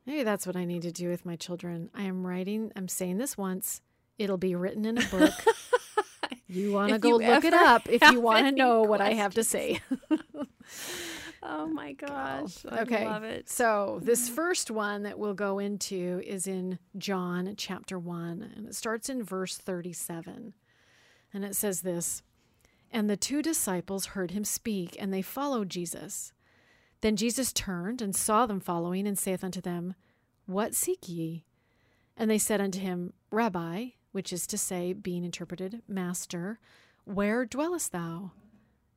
Maybe 0.05 0.23
that's 0.23 0.47
what 0.47 0.55
I 0.55 0.65
need 0.65 0.83
to 0.83 0.91
do 0.91 1.09
with 1.09 1.25
my 1.25 1.35
children. 1.35 1.89
I 1.93 2.03
am 2.03 2.25
writing, 2.25 2.71
I'm 2.75 2.87
saying 2.87 3.17
this 3.17 3.37
once. 3.37 3.81
It'll 4.17 4.37
be 4.37 4.55
written 4.55 4.85
in 4.85 4.97
a 4.97 5.05
book. 5.07 5.33
you 6.47 6.71
want 6.71 6.91
to 6.91 6.99
go 6.99 7.17
look 7.17 7.43
it 7.43 7.53
up 7.53 7.89
if 7.89 8.01
you 8.11 8.19
want 8.19 8.45
to 8.45 8.51
know 8.51 8.83
what 8.83 9.01
I 9.01 9.13
have 9.13 9.33
to 9.35 9.43
say. 9.43 9.79
oh 11.43 11.67
my 11.67 11.93
gosh. 11.93 12.65
I 12.69 12.81
okay. 12.81 13.05
love 13.05 13.23
it. 13.23 13.49
So, 13.49 13.99
this 14.01 14.29
first 14.29 14.71
one 14.71 15.03
that 15.03 15.17
we'll 15.17 15.33
go 15.33 15.59
into 15.59 16.21
is 16.25 16.47
in 16.47 16.79
John 16.97 17.53
chapter 17.57 17.97
1, 17.97 18.53
and 18.55 18.67
it 18.67 18.75
starts 18.75 19.09
in 19.09 19.23
verse 19.23 19.57
37. 19.57 20.53
And 21.33 21.45
it 21.45 21.55
says 21.55 21.81
this 21.81 22.23
And 22.91 23.09
the 23.09 23.17
two 23.17 23.41
disciples 23.41 24.07
heard 24.07 24.31
him 24.31 24.43
speak, 24.43 24.95
and 24.99 25.13
they 25.13 25.21
followed 25.21 25.69
Jesus. 25.69 26.31
Then 27.01 27.15
Jesus 27.15 27.53
turned 27.53 28.01
and 28.01 28.15
saw 28.15 28.45
them 28.45 28.59
following, 28.59 29.07
and 29.07 29.17
saith 29.17 29.43
unto 29.43 29.61
them, 29.61 29.95
What 30.45 30.75
seek 30.75 31.07
ye? 31.07 31.45
And 32.17 32.31
they 32.31 32.37
said 32.37 32.61
unto 32.61 32.79
him, 32.79 33.13
Rabbi, 33.31 33.89
which 34.15 34.31
is 34.31 34.47
to 34.47 34.57
say, 34.57 34.93
being 34.93 35.25
interpreted, 35.25 35.81
Master, 35.89 36.57
where 37.03 37.43
dwellest 37.43 37.91
thou? 37.91 38.31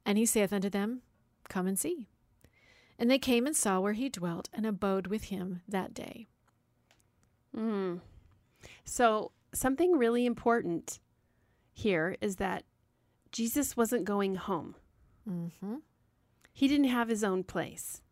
And 0.06 0.16
he 0.16 0.24
saith 0.24 0.52
unto 0.52 0.70
them, 0.70 1.02
Come 1.48 1.66
and 1.66 1.76
see. 1.76 2.06
And 3.00 3.10
they 3.10 3.18
came 3.18 3.44
and 3.44 3.56
saw 3.56 3.80
where 3.80 3.94
he 3.94 4.08
dwelt, 4.08 4.48
and 4.52 4.64
abode 4.64 5.08
with 5.08 5.24
him 5.24 5.62
that 5.66 5.92
day. 5.92 6.28
Mm. 7.52 8.00
So, 8.84 9.32
something 9.52 9.98
really 9.98 10.24
important 10.24 11.00
here 11.72 12.14
is 12.20 12.36
that 12.36 12.62
Jesus 13.32 13.76
wasn't 13.76 14.04
going 14.04 14.36
home. 14.36 14.76
Mm-hmm. 15.28 15.78
He 16.52 16.68
didn't 16.68 16.90
have 16.90 17.08
his 17.08 17.24
own 17.24 17.42
place. 17.42 18.02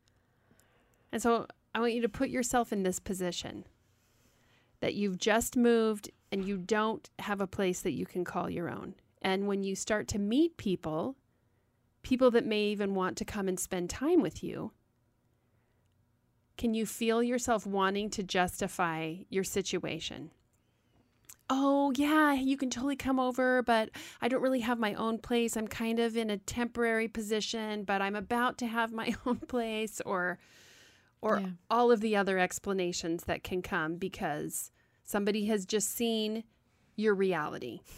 And 1.12 1.22
so 1.22 1.46
I 1.72 1.78
want 1.78 1.92
you 1.92 2.02
to 2.02 2.08
put 2.08 2.30
yourself 2.30 2.72
in 2.72 2.82
this 2.82 2.98
position 2.98 3.64
that 4.86 4.94
you've 4.94 5.18
just 5.18 5.56
moved 5.56 6.12
and 6.30 6.44
you 6.44 6.56
don't 6.56 7.10
have 7.18 7.40
a 7.40 7.46
place 7.48 7.80
that 7.80 7.90
you 7.90 8.06
can 8.06 8.22
call 8.22 8.48
your 8.48 8.70
own. 8.70 8.94
And 9.20 9.48
when 9.48 9.64
you 9.64 9.74
start 9.74 10.06
to 10.08 10.18
meet 10.20 10.56
people, 10.58 11.16
people 12.04 12.30
that 12.30 12.46
may 12.46 12.66
even 12.66 12.94
want 12.94 13.16
to 13.16 13.24
come 13.24 13.48
and 13.48 13.58
spend 13.58 13.90
time 13.90 14.22
with 14.22 14.44
you, 14.44 14.70
can 16.56 16.72
you 16.72 16.86
feel 16.86 17.20
yourself 17.20 17.66
wanting 17.66 18.10
to 18.10 18.22
justify 18.22 19.16
your 19.28 19.42
situation? 19.42 20.30
oh, 21.48 21.92
yeah, 21.94 22.32
you 22.32 22.56
can 22.56 22.70
totally 22.70 22.96
come 22.96 23.20
over, 23.20 23.62
but 23.62 23.90
I 24.20 24.26
don't 24.26 24.42
really 24.42 24.62
have 24.62 24.80
my 24.80 24.94
own 24.94 25.18
place. 25.18 25.56
I'm 25.56 25.68
kind 25.68 26.00
of 26.00 26.16
in 26.16 26.28
a 26.28 26.38
temporary 26.38 27.06
position, 27.06 27.84
but 27.84 28.02
I'm 28.02 28.16
about 28.16 28.58
to 28.58 28.66
have 28.66 28.92
my 28.92 29.14
own 29.26 29.36
place 29.36 30.00
or 30.04 30.40
or 31.22 31.40
yeah. 31.40 31.48
all 31.70 31.90
of 31.90 32.00
the 32.00 32.14
other 32.14 32.38
explanations 32.38 33.24
that 33.24 33.42
can 33.42 33.62
come 33.62 33.96
because 33.96 34.70
somebody 35.06 35.46
has 35.46 35.64
just 35.64 35.94
seen 35.94 36.44
your 36.96 37.14
reality. 37.14 37.80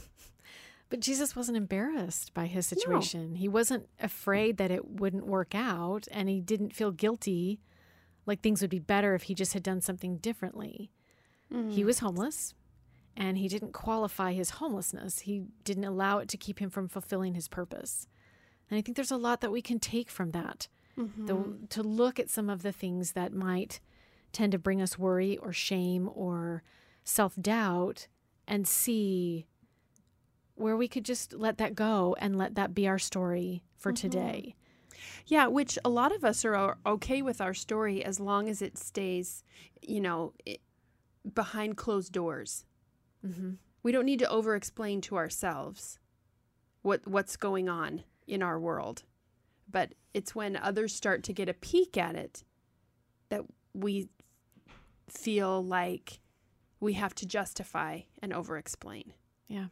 But 0.91 1.01
Jesus 1.01 1.37
wasn't 1.37 1.59
embarrassed 1.59 2.33
by 2.33 2.47
his 2.47 2.67
situation. 2.67 3.33
No. 3.35 3.39
He 3.39 3.49
wasn't 3.49 3.89
afraid 4.01 4.57
that 4.57 4.71
it 4.71 4.89
wouldn't 4.89 5.27
work 5.27 5.55
out 5.55 6.09
and 6.11 6.29
he 6.29 6.41
didn't 6.41 6.75
feel 6.75 6.93
guilty 6.93 7.61
like 8.25 8.41
things 8.41 8.61
would 8.61 8.71
be 8.71 8.79
better 8.79 9.15
if 9.15 9.25
he 9.25 9.35
just 9.35 9.53
had 9.53 9.63
done 9.63 9.81
something 9.81 10.17
differently. 10.17 10.91
Mm. 11.53 11.73
He 11.73 11.85
was 11.85 11.99
homeless 11.99 12.55
and 13.17 13.37
he 13.37 13.49
didn't 13.49 13.73
qualify 13.73 14.33
his 14.33 14.51
homelessness. 14.51 15.21
He 15.21 15.45
didn't 15.65 15.85
allow 15.85 16.19
it 16.19 16.29
to 16.31 16.37
keep 16.37 16.59
him 16.59 16.71
from 16.71 16.89
fulfilling 16.89 17.35
his 17.35 17.49
purpose. 17.49 18.07
And 18.71 18.79
I 18.79 18.81
think 18.81 18.97
there's 18.97 19.11
a 19.11 19.17
lot 19.17 19.41
that 19.43 19.53
we 19.53 19.61
can 19.61 19.79
take 19.79 20.11
from 20.11 20.31
that. 20.31 20.69
Mm-hmm. 20.99 21.27
The, 21.27 21.69
to 21.69 21.83
look 21.83 22.19
at 22.19 22.31
some 22.31 22.49
of 22.49 22.63
the 22.63 22.73
things 22.73 23.13
that 23.13 23.33
might 23.33 23.81
tend 24.33 24.53
to 24.53 24.59
bring 24.59 24.81
us 24.81 24.99
worry 24.99 25.37
or 25.39 25.53
shame 25.53 26.09
or 26.15 26.63
self 27.09 27.35
doubt 27.41 28.07
and 28.47 28.69
see 28.69 29.47
where 30.55 30.77
we 30.77 30.89
could 30.89 31.05
just 31.05 31.33
let 31.33 31.59
that 31.59 31.75
go 31.75 32.17
and 32.21 32.37
let 32.37 32.55
that 32.57 32.75
be 32.75 32.87
our 32.87 32.99
story 32.99 33.63
for 33.77 33.93
mm-hmm. 33.93 34.09
today. 34.09 34.55
Yeah, 35.27 35.47
which 35.47 35.79
a 35.85 35.89
lot 35.89 36.15
of 36.15 36.25
us 36.25 36.45
are 36.45 36.77
okay 36.85 37.23
with 37.23 37.41
our 37.41 37.55
story 37.55 38.05
as 38.05 38.19
long 38.19 38.49
as 38.49 38.61
it 38.61 38.77
stays, 38.77 39.45
you 39.81 40.01
know, 40.01 40.33
behind 41.35 41.77
closed 41.77 42.13
doors. 42.13 42.65
Mm-hmm. 43.25 43.53
We 43.83 43.93
don't 43.93 44.07
need 44.07 44.19
to 44.19 44.29
over 44.29 44.57
explain 44.57 45.01
to 45.03 45.17
ourselves 45.17 45.99
what 46.83 47.07
what's 47.07 47.37
going 47.37 47.69
on 47.69 48.03
in 48.27 48.43
our 48.43 48.59
world. 48.59 49.05
But 49.71 49.95
it's 50.15 50.35
when 50.35 50.57
others 50.57 50.95
start 50.95 51.23
to 51.25 51.33
get 51.33 51.49
a 51.49 51.55
peek 51.55 51.97
at 51.97 52.17
it 52.17 52.43
that 53.29 53.43
we 53.73 54.09
feel 55.09 55.65
like 55.65 56.21
we 56.81 56.95
have 56.95 57.15
to 57.17 57.27
justify 57.27 58.01
and 58.23 58.33
over 58.33 58.57
explain. 58.57 59.13
Yeah. 59.49 59.67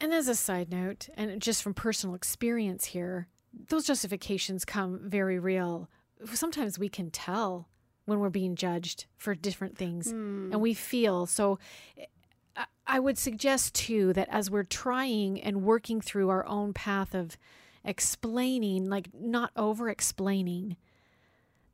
And 0.00 0.12
as 0.12 0.28
a 0.28 0.34
side 0.34 0.70
note, 0.70 1.08
and 1.16 1.40
just 1.40 1.62
from 1.62 1.74
personal 1.74 2.14
experience 2.14 2.86
here, 2.86 3.28
those 3.68 3.86
justifications 3.86 4.64
come 4.64 5.00
very 5.04 5.38
real. 5.38 5.88
Sometimes 6.24 6.78
we 6.78 6.88
can 6.88 7.10
tell 7.10 7.68
when 8.04 8.18
we're 8.18 8.30
being 8.30 8.56
judged 8.56 9.06
for 9.16 9.34
different 9.34 9.78
things 9.78 10.12
mm. 10.12 10.50
and 10.50 10.60
we 10.60 10.74
feel 10.74 11.24
so 11.24 11.58
I 12.86 12.98
would 12.98 13.16
suggest 13.16 13.74
too 13.74 14.12
that 14.12 14.28
as 14.30 14.50
we're 14.50 14.64
trying 14.64 15.40
and 15.40 15.62
working 15.62 16.00
through 16.00 16.28
our 16.28 16.44
own 16.46 16.72
path 16.72 17.14
of 17.14 17.38
explaining, 17.84 18.88
like 18.88 19.08
not 19.14 19.50
over 19.56 19.88
explaining, 19.88 20.76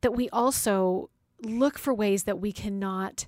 that 0.01 0.15
we 0.15 0.29
also 0.31 1.11
look 1.43 1.79
for 1.79 1.93
ways 1.93 2.25
that 2.25 2.39
we 2.39 2.53
cannot 2.53 3.27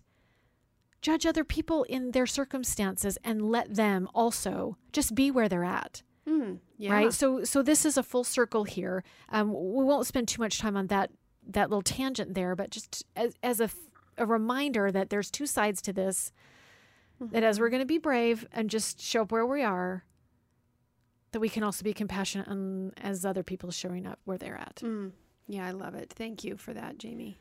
judge 1.03 1.27
other 1.27 1.45
people 1.45 1.85
in 1.85 2.11
their 2.13 2.27
circumstances 2.27 3.19
and 3.25 3.51
let 3.51 3.75
them 3.75 4.09
also 4.15 4.77
just 4.93 5.15
be 5.15 5.31
where 5.31 5.49
they're 5.49 5.65
at. 5.65 6.03
Mm, 6.29 6.59
yeah. 6.77 6.93
Right. 6.93 7.13
So, 7.13 7.45
so 7.45 7.63
this 7.63 7.85
is 7.85 7.97
a 7.97 8.03
full 8.03 8.25
circle 8.25 8.65
here. 8.65 9.03
Um, 9.31 9.49
we 9.53 9.85
won't 9.85 10.07
spend 10.07 10.29
too 10.29 10.41
much 10.41 10.59
time 10.59 10.77
on 10.77 10.89
that 10.89 11.11
that 11.49 11.71
little 11.71 11.83
tangent 11.83 12.35
there, 12.35 12.55
but 12.55 12.71
just 12.71 13.05
as, 13.17 13.35
as 13.43 13.61
a, 13.61 13.71
a 14.19 14.27
reminder 14.27 14.93
that 14.93 15.11
there's 15.11 15.31
two 15.31 15.47
sides 15.47 15.81
to 15.83 15.93
this, 15.93 16.33
mm-hmm. 17.21 17.33
that 17.33 17.43
as 17.43 17.59
we're 17.59 17.71
going 17.71 17.83
to 17.83 17.87
be 17.87 17.99
brave 17.99 18.47
and 18.53 18.71
just 18.71 19.01
show 19.01 19.23
up 19.23 19.33
where 19.33 19.47
we 19.47 19.63
are, 19.63 20.05
that 21.33 21.41
we 21.41 21.49
can 21.49 21.63
also 21.63 21.83
be 21.83 21.95
compassionate 21.95 22.47
and 22.47 22.93
as 23.01 23.25
other 23.25 23.43
people 23.43 23.71
showing 23.71 24.07
up 24.07 24.21
where 24.25 24.39
they're 24.39 24.59
at. 24.59 24.77
Mm. 24.77 25.13
Yeah, 25.49 25.67
I 25.67 25.71
love 25.73 25.95
it. 25.95 26.13
Thank 26.15 26.45
you 26.45 26.57
for 26.57 26.73
that, 26.75 26.99
Jamie. 26.99 27.41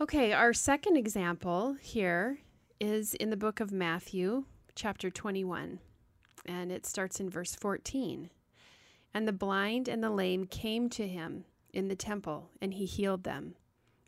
Okay, 0.00 0.32
our 0.32 0.54
second 0.54 0.96
example 0.96 1.76
here 1.80 2.38
is 2.80 3.12
in 3.14 3.28
the 3.28 3.36
book 3.36 3.60
of 3.60 3.70
Matthew, 3.70 4.46
chapter 4.74 5.10
21, 5.10 5.80
and 6.46 6.72
it 6.72 6.86
starts 6.86 7.20
in 7.20 7.28
verse 7.28 7.54
14. 7.54 8.30
And 9.12 9.28
the 9.28 9.32
blind 9.32 9.88
and 9.88 10.02
the 10.02 10.10
lame 10.10 10.46
came 10.46 10.88
to 10.90 11.06
him 11.06 11.44
in 11.74 11.88
the 11.88 11.94
temple, 11.94 12.48
and 12.60 12.72
he 12.72 12.86
healed 12.86 13.24
them. 13.24 13.54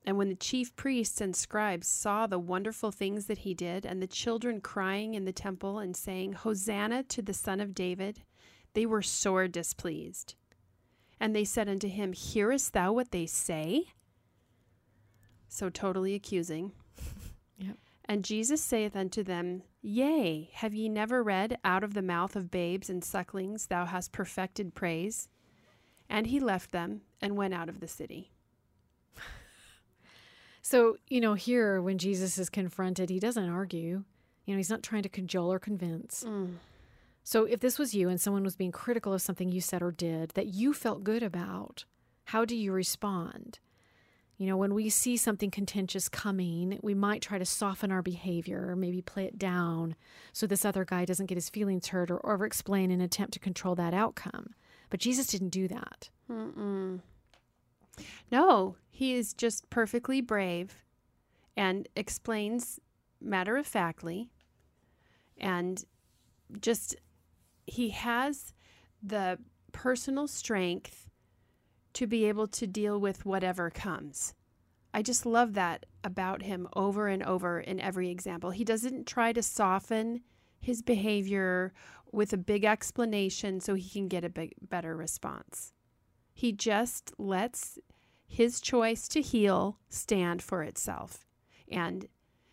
And 0.07 0.17
when 0.17 0.31
the 0.31 0.35
chief 0.35 0.75
priests 0.75 1.21
and 1.21 1.37
scribes 1.37 1.87
saw 1.87 2.27
the 2.27 2.39
wonderful 2.39 2.91
things 2.91 3.27
that 3.27 3.39
he 3.39 3.53
did, 3.53 3.85
and 3.85 4.03
the 4.03 4.07
children 4.07 4.63
crying 4.63 5.13
in 5.13 5.27
the 5.27 5.33
temple 5.33 5.79
and 5.79 5.95
saying, 5.95 6.33
Hosanna 6.33 7.03
to 7.05 7.21
the 7.21 7.35
Son 7.35 7.61
of 7.61 7.75
David, 7.75 8.23
they 8.73 8.87
were 8.87 9.03
sore 9.03 9.49
displeased. 9.49 10.35
And 11.21 11.37
they 11.37 11.45
said 11.45 11.69
unto 11.69 11.89
him, 11.89 12.15
Hearest 12.15 12.73
thou 12.73 12.93
what 12.95 13.13
they 13.13 13.27
say? 13.27 13.85
So 15.49 15.71
totally 15.71 16.15
accusing. 16.15 16.73
yep. 17.59 17.77
And 18.07 18.25
Jesus 18.25 18.61
saith 18.61 18.97
unto 18.97 19.23
them, 19.23 19.63
Yea, 19.81 20.51
have 20.55 20.75
ye 20.75 20.89
never 20.89 21.23
read, 21.23 21.59
Out 21.65 21.85
of 21.85 21.95
the 21.95 22.03
mouth 22.03 22.37
of 22.37 22.51
babes 22.51 22.91
and 22.91 23.03
sucklings 23.03 23.67
thou 23.67 23.87
hast 23.87 24.13
perfected 24.13 24.75
praise? 24.75 25.29
And 26.09 26.27
he 26.27 26.39
left 26.41 26.73
them 26.73 27.03
and 27.21 27.37
went 27.37 27.55
out 27.55 27.69
of 27.69 27.81
the 27.81 27.89
city. 27.89 28.31
So, 30.67 30.97
you 31.09 31.21
know, 31.21 31.35
here 31.35 31.83
when 31.83 31.99
Jesus 31.99 32.39
is 32.39 32.49
confronted, 32.49 33.11
he 33.11 33.21
doesn't 33.21 33.51
argue. 33.51 34.03
You 34.47 34.55
know, 34.55 34.57
he's 34.57 34.71
not 34.71 34.83
trying 34.83 35.03
to 35.03 35.11
cajole 35.11 35.53
or 35.53 35.59
convince. 35.59 36.25
Mm. 36.25 36.55
So, 37.23 37.45
if 37.45 37.61
this 37.61 37.79
was 37.79 37.95
you 37.95 38.09
and 38.09 38.19
someone 38.19 38.45
was 38.45 38.57
being 38.57 38.73
critical 38.73 39.13
of 39.13 39.21
something 39.21 39.53
you 39.53 39.61
said 39.61 39.83
or 39.83 39.93
did 39.93 40.31
that 40.31 40.47
you 40.47 40.73
felt 40.73 41.05
good 41.05 41.23
about, 41.23 41.85
how 42.25 42.47
do 42.47 42.57
you 42.57 42.73
respond? 42.73 43.59
You 44.37 44.49
know, 44.49 44.57
when 44.57 44.75
we 44.75 44.89
see 44.89 45.17
something 45.17 45.51
contentious 45.51 46.09
coming, 46.09 46.79
we 46.83 46.95
might 46.95 47.23
try 47.23 47.39
to 47.39 47.45
soften 47.45 47.93
our 47.93 48.03
behavior 48.03 48.67
or 48.69 48.77
maybe 48.77 49.01
play 49.01 49.27
it 49.27 49.39
down 49.39 49.95
so 50.33 50.47
this 50.47 50.65
other 50.65 50.85
guy 50.85 51.05
doesn't 51.05 51.27
get 51.27 51.37
his 51.37 51.49
feelings 51.49 51.89
hurt 51.89 52.11
or 52.11 52.25
over 52.29 52.45
explain 52.45 52.91
in 52.91 53.01
an 53.01 53.05
attempt 53.05 53.35
to 53.35 53.39
control 53.39 53.75
that 53.77 53.95
outcome. 53.95 54.55
But 54.91 55.01
Jesus 55.01 55.29
didn't 55.29 55.51
do 55.51 55.69
that. 55.69 56.11
Mm-mm. 56.31 57.01
No, 58.31 58.77
he 58.91 59.15
is 59.15 59.35
just 59.35 59.71
perfectly 59.71 60.21
brave 60.21 60.83
and 61.57 61.89
explains 61.95 62.81
matter 63.21 63.57
of 63.57 63.67
factly 63.67 64.31
and 65.39 65.85
just 66.61 66.97
he 67.67 67.91
has 67.91 68.53
the 69.03 69.39
personal 69.73 70.27
strength 70.27 71.04
to 71.95 72.07
be 72.07 72.25
able 72.27 72.47
to 72.49 72.67
deal 72.67 72.99
with 73.01 73.25
whatever 73.27 73.71
comes. 73.71 74.35
I 74.93 75.03
just 75.03 75.27
love 75.27 75.55
that 75.55 75.87
about 76.05 76.43
him 76.43 76.69
over 76.77 77.09
and 77.09 77.23
over 77.23 77.59
in 77.59 77.81
every 77.81 78.11
example. 78.11 78.51
He 78.51 78.65
doesn't 78.65 79.07
try 79.07 79.33
to 79.33 79.43
soften 79.43 80.21
his 80.61 80.83
behavior 80.83 81.73
with 82.13 82.33
a 82.33 82.37
big 82.39 82.65
explanation 82.65 83.61
so 83.61 83.75
he 83.75 83.89
can 83.89 84.07
get 84.09 84.25
a 84.25 84.29
big, 84.31 84.55
better 84.63 84.97
response. 84.97 85.73
He 86.33 86.53
just 86.53 87.13
lets 87.19 87.79
his 88.27 88.61
choice 88.61 89.09
to 89.09 89.21
heal 89.21 89.79
stand 89.89 90.43
for 90.43 90.63
itself 90.63 91.27
and 91.71 92.07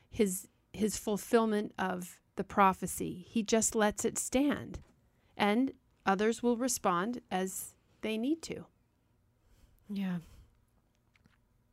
his 0.09 0.47
his 0.73 0.97
fulfillment 0.97 1.73
of 1.77 2.19
the 2.35 2.43
prophecy. 2.43 3.25
He 3.29 3.43
just 3.43 3.75
lets 3.75 4.05
it 4.05 4.17
stand. 4.17 4.79
and 5.37 5.71
others 6.05 6.41
will 6.43 6.57
respond 6.57 7.21
as 7.29 7.75
they 8.01 8.17
need 8.17 8.41
to. 8.43 8.65
Yeah. 9.91 10.17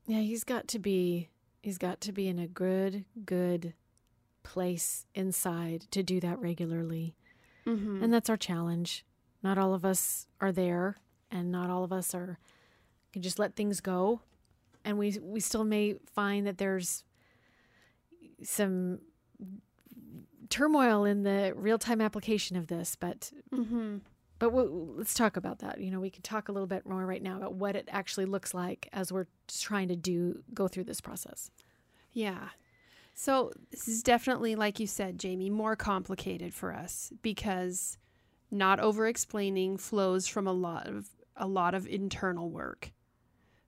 Yeah, 0.07 0.21
he's 0.21 0.45
got 0.45 0.69
to 0.69 0.79
be 0.79 1.29
he's 1.63 1.79
got 1.79 2.01
to 2.03 2.13
be 2.13 2.29
in 2.29 2.39
a 2.39 2.47
good 2.47 3.05
good 3.25 3.75
place 4.43 5.07
inside 5.15 5.87
to 5.91 6.03
do 6.03 6.21
that 6.21 6.39
regularly. 6.39 7.15
Mm-hmm. 7.67 8.03
And 8.03 8.13
that's 8.13 8.31
our 8.31 8.37
challenge. 8.37 9.05
Not 9.43 9.59
all 9.59 9.75
of 9.75 9.85
us 9.85 10.27
are 10.41 10.53
there 10.53 10.97
and 11.31 11.53
not 11.53 11.71
all 11.71 11.85
of 11.85 11.93
us 11.93 12.15
are 12.15 12.39
can 13.13 13.23
just 13.23 13.39
let 13.39 13.55
things 13.55 13.81
go. 13.81 14.21
And 14.85 14.99
we 14.99 15.19
we 15.23 15.41
still 15.41 15.65
may 15.65 15.97
find 16.15 16.47
that 16.47 16.59
there's 16.59 17.05
some 18.43 19.01
turmoil 20.49 21.05
in 21.05 21.25
the 21.25 21.53
real-time 21.55 22.01
application 22.01 22.57
of 22.57 22.69
this, 22.69 22.97
but 22.97 23.31
mm-hmm. 23.53 23.99
But 24.39 24.51
we'll, 24.51 24.95
let's 24.97 25.15
talk 25.15 25.37
about 25.37 25.59
that. 25.61 25.81
You 25.81 25.91
know, 25.91 26.01
we 26.01 26.11
can 26.11 26.23
talk 26.23 26.49
a 26.49 26.53
little 26.53 26.67
bit 26.67 26.87
more 26.87 27.05
right 27.05 27.23
now 27.23 27.37
about 27.37 27.55
what 27.55 27.77
it 27.77 27.89
actually 27.91 28.27
looks 28.27 28.55
like 28.55 28.89
as 28.93 29.13
we're 29.13 29.27
trying 29.49 29.89
to 29.89 29.97
do 29.97 30.43
go 30.55 30.69
through 30.69 30.85
this 30.85 31.01
process. 31.01 31.51
Yeah. 32.13 32.49
So 33.15 33.53
this 33.71 33.89
is 33.89 34.03
definitely, 34.03 34.55
like 34.55 34.79
you 34.79 34.87
said, 34.87 35.19
Jamie, 35.19 35.51
more 35.51 35.75
complicated 35.75 36.55
for 36.55 36.73
us 36.73 37.13
because 37.21 37.99
not 38.51 38.79
over 38.81 39.09
explaining 39.09 39.77
flows 39.77 40.27
from 40.27 40.47
a 40.47 40.53
lot 40.53 40.87
of 40.87 41.09
a 41.37 41.47
lot 41.47 41.75
of 41.75 41.87
internal 41.87 42.51
work. 42.51 42.93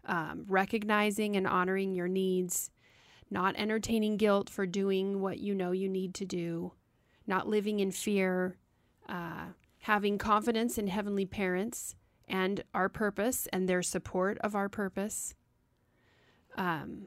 Um, 0.05 0.45
recognizing 0.49 1.37
and 1.37 1.47
honoring 1.47 1.95
your 1.95 2.09
needs, 2.09 2.71
not 3.31 3.55
entertaining 3.57 4.17
guilt 4.17 4.49
for 4.49 4.67
doing 4.67 5.21
what 5.21 5.39
you 5.39 5.55
know 5.55 5.73
you 5.73 5.89
need 5.89 6.15
to 6.15 6.25
do, 6.25 6.73
not 7.27 7.49
living 7.49 7.81
in 7.81 7.93
fear, 7.93 8.57
uh, 9.09 9.47
having 9.81 10.19
confidence 10.19 10.79
in 10.79 10.87
heavenly 10.89 11.27
parents 11.27 11.95
and 12.29 12.63
our 12.75 12.89
purpose 12.89 13.49
and 13.53 13.69
their 13.69 13.83
support 13.83 14.39
of 14.39 14.55
our 14.55 14.69
purpose. 14.69 15.35
Um, 16.57 17.07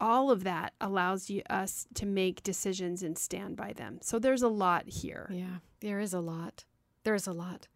all 0.00 0.30
of 0.30 0.42
that 0.44 0.72
allows 0.80 1.30
you, 1.30 1.42
us 1.48 1.86
to 1.94 2.06
make 2.06 2.42
decisions 2.42 3.02
and 3.02 3.16
stand 3.16 3.56
by 3.56 3.72
them. 3.72 3.98
So 4.02 4.18
there's 4.18 4.42
a 4.42 4.48
lot 4.48 4.88
here. 4.88 5.28
Yeah, 5.32 5.58
there 5.80 6.00
is 6.00 6.12
a 6.12 6.20
lot. 6.20 6.64
There 7.04 7.14
is 7.14 7.26
a 7.26 7.32
lot. 7.32 7.68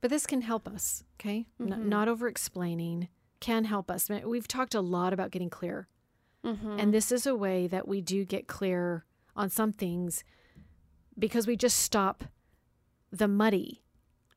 But 0.00 0.10
this 0.10 0.26
can 0.26 0.42
help 0.42 0.68
us, 0.68 1.02
okay? 1.20 1.46
N- 1.60 1.68
Mhm. 1.70 1.84
not 1.86 2.08
over 2.08 2.28
explaining 2.28 3.08
can 3.40 3.64
help 3.64 3.90
us. 3.90 4.08
We've 4.08 4.48
talked 4.48 4.74
a 4.74 4.80
lot 4.80 5.12
about 5.12 5.30
getting 5.30 5.50
clear. 5.50 5.88
Mm-hmm. 6.44 6.78
And 6.78 6.94
this 6.94 7.10
is 7.12 7.26
a 7.26 7.34
way 7.34 7.66
that 7.66 7.86
we 7.88 8.00
do 8.00 8.24
get 8.24 8.46
clear 8.46 9.04
on 9.36 9.50
some 9.50 9.72
things 9.72 10.24
because 11.18 11.46
we 11.46 11.56
just 11.56 11.78
stop 11.78 12.24
the 13.10 13.28
muddy. 13.28 13.82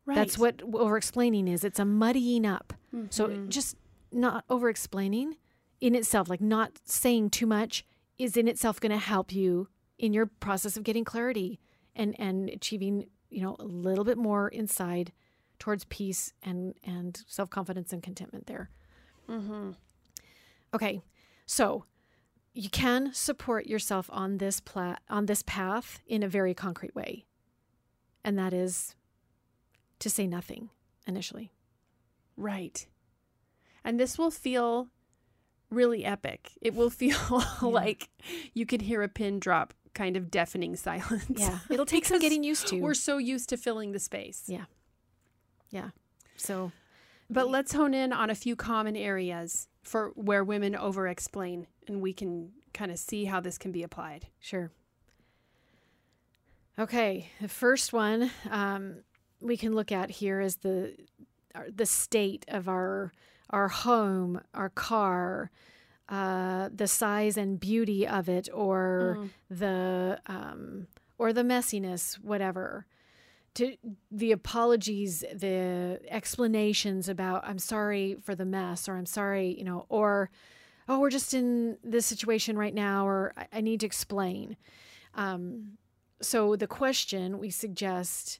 Right. 0.05 0.15
That's 0.15 0.37
what 0.37 0.61
over 0.63 0.97
explaining 0.97 1.47
is. 1.47 1.63
It's 1.63 1.79
a 1.79 1.85
muddying 1.85 2.45
up. 2.45 2.73
So 3.09 3.27
Mhm. 3.29 3.49
just 3.49 3.77
not 4.11 4.43
over 4.49 4.69
explaining 4.69 5.37
in 5.79 5.95
itself, 5.95 6.27
like 6.29 6.41
not 6.41 6.79
saying 6.83 7.29
too 7.29 7.45
much, 7.45 7.85
is 8.17 8.35
in 8.37 8.47
itself 8.47 8.79
going 8.79 8.91
to 8.91 8.97
help 8.97 9.31
you 9.31 9.67
in 9.97 10.13
your 10.13 10.25
process 10.25 10.75
of 10.77 10.83
getting 10.83 11.03
clarity 11.05 11.59
and 11.95 12.19
and 12.19 12.49
achieving 12.49 13.07
you 13.29 13.41
know 13.41 13.55
a 13.59 13.63
little 13.65 14.03
bit 14.03 14.17
more 14.17 14.49
inside 14.49 15.11
towards 15.59 15.85
peace 15.85 16.33
and 16.43 16.73
and 16.83 17.23
self 17.27 17.49
confidence 17.49 17.93
and 17.93 18.01
contentment 18.03 18.47
there. 18.47 18.69
Mm-hmm. 19.29 19.71
Okay, 20.73 21.01
so 21.45 21.85
you 22.53 22.69
can 22.69 23.13
support 23.13 23.67
yourself 23.67 24.09
on 24.11 24.37
this 24.39 24.59
pla- 24.59 24.97
on 25.09 25.25
this 25.27 25.43
path 25.45 26.01
in 26.05 26.23
a 26.23 26.27
very 26.27 26.53
concrete 26.53 26.95
way, 26.95 27.25
and 28.23 28.37
that 28.37 28.53
is 28.53 28.95
to 29.99 30.09
say 30.09 30.27
nothing 30.27 30.69
initially. 31.07 31.51
Right. 32.37 32.85
And 33.83 33.99
this 33.99 34.17
will 34.17 34.31
feel 34.31 34.87
really 35.69 36.05
epic. 36.05 36.51
It 36.61 36.75
will 36.75 36.89
feel 37.01 37.43
like 37.61 38.09
you 38.53 38.65
could 38.65 38.81
hear 38.81 39.01
a 39.01 39.07
pin 39.07 39.39
drop, 39.39 39.73
kind 39.93 40.17
of 40.17 40.29
deafening 40.31 40.75
silence. 40.75 41.25
Yeah. 41.29 41.59
It'll 41.69 41.85
take 41.85 42.05
some 42.05 42.19
getting 42.19 42.43
used 42.43 42.67
to. 42.67 42.79
We're 42.79 42.93
so 42.93 43.17
used 43.17 43.49
to 43.49 43.57
filling 43.57 43.91
the 43.91 43.99
space. 43.99 44.43
Yeah. 44.47 44.65
Yeah. 45.69 45.89
So 46.35 46.71
But 47.29 47.49
let's 47.49 47.73
hone 47.73 47.93
in 47.93 48.11
on 48.11 48.29
a 48.29 48.35
few 48.35 48.55
common 48.55 48.95
areas 48.95 49.67
for 49.83 50.11
where 50.15 50.43
women 50.43 50.75
over 50.75 51.07
explain 51.07 51.67
and 51.87 52.01
we 52.01 52.13
can 52.13 52.51
kind 52.73 52.91
of 52.91 52.99
see 52.99 53.25
how 53.25 53.39
this 53.39 53.57
can 53.57 53.71
be 53.71 53.83
applied. 53.83 54.27
Sure. 54.39 54.71
Okay, 56.79 57.29
the 57.41 57.47
first 57.47 57.93
one 57.93 58.31
um, 58.49 59.03
we 59.39 59.57
can 59.57 59.73
look 59.73 59.91
at 59.91 60.09
here 60.09 60.39
is 60.41 60.57
the 60.57 60.95
the 61.75 61.85
state 61.85 62.45
of 62.47 62.69
our 62.69 63.11
our 63.49 63.67
home, 63.67 64.41
our 64.53 64.69
car, 64.69 65.51
uh, 66.07 66.69
the 66.73 66.87
size 66.87 67.35
and 67.37 67.59
beauty 67.59 68.07
of 68.07 68.29
it, 68.29 68.47
or 68.53 69.17
Mm. 69.19 69.29
the 69.49 70.19
um, 70.27 70.87
or 71.17 71.33
the 71.33 71.43
messiness, 71.43 72.15
whatever. 72.19 72.85
To 73.55 73.75
the 74.09 74.31
apologies, 74.31 75.25
the 75.33 75.99
explanations 76.07 77.09
about 77.09 77.43
I'm 77.45 77.59
sorry 77.59 78.15
for 78.23 78.33
the 78.33 78.45
mess, 78.45 78.87
or 78.87 78.95
I'm 78.95 79.05
sorry, 79.05 79.53
you 79.57 79.65
know, 79.65 79.85
or 79.89 80.29
oh, 80.87 80.99
we're 80.99 81.09
just 81.09 81.33
in 81.33 81.77
this 81.83 82.05
situation 82.05 82.57
right 82.57 82.73
now, 82.73 83.05
or 83.05 83.33
I, 83.35 83.47
I 83.57 83.61
need 83.61 83.81
to 83.81 83.85
explain. 83.85 84.55
Um, 85.15 85.77
so 86.21 86.55
the 86.55 86.67
question 86.67 87.39
we 87.39 87.49
suggest 87.49 88.39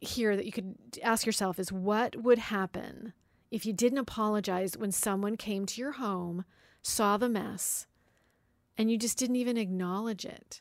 here 0.00 0.36
that 0.36 0.46
you 0.46 0.52
could 0.52 0.74
ask 1.02 1.26
yourself 1.26 1.58
is 1.58 1.72
what 1.72 2.16
would 2.16 2.38
happen 2.38 3.12
if 3.50 3.64
you 3.64 3.72
didn't 3.72 3.98
apologize 3.98 4.76
when 4.76 4.92
someone 4.92 5.36
came 5.36 5.64
to 5.66 5.80
your 5.80 5.92
home, 5.92 6.44
saw 6.82 7.16
the 7.16 7.28
mess, 7.28 7.86
and 8.76 8.90
you 8.90 8.98
just 8.98 9.16
didn't 9.18 9.36
even 9.36 9.56
acknowledge 9.56 10.24
it? 10.24 10.60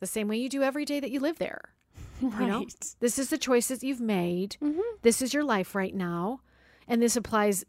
The 0.00 0.06
same 0.06 0.28
way 0.28 0.36
you 0.36 0.48
do 0.48 0.62
every 0.62 0.84
day 0.84 1.00
that 1.00 1.10
you 1.10 1.20
live 1.20 1.38
there. 1.38 1.60
Right. 2.20 2.48
know? 2.48 2.66
This 2.98 3.16
is 3.16 3.30
the 3.30 3.38
choices 3.38 3.84
you've 3.84 4.00
made. 4.00 4.56
Mhm. 4.60 4.80
This 5.02 5.22
is 5.22 5.32
your 5.32 5.44
life 5.44 5.76
right 5.76 5.94
now. 5.94 6.40
And 6.88 7.00
this 7.00 7.14
applies 7.16 7.64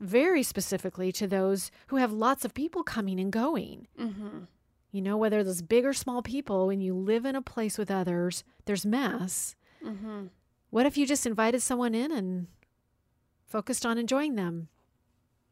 very 0.00 0.42
specifically 0.42 1.12
to 1.12 1.28
those 1.28 1.70
who 1.86 1.96
have 1.96 2.10
lots 2.12 2.44
of 2.44 2.54
people 2.54 2.82
coming 2.82 3.20
and 3.20 3.30
going. 3.32 3.86
Mm-hmm. 3.98 4.38
You 4.94 5.02
know, 5.02 5.16
whether 5.16 5.42
those 5.42 5.60
big 5.60 5.84
or 5.84 5.92
small 5.92 6.22
people, 6.22 6.68
when 6.68 6.80
you 6.80 6.94
live 6.94 7.24
in 7.24 7.34
a 7.34 7.42
place 7.42 7.78
with 7.78 7.90
others, 7.90 8.44
there's 8.64 8.86
mess. 8.86 9.56
Mm-hmm. 9.84 10.26
What 10.70 10.86
if 10.86 10.96
you 10.96 11.04
just 11.04 11.26
invited 11.26 11.62
someone 11.62 11.96
in 11.96 12.12
and 12.12 12.46
focused 13.44 13.84
on 13.84 13.98
enjoying 13.98 14.36
them 14.36 14.68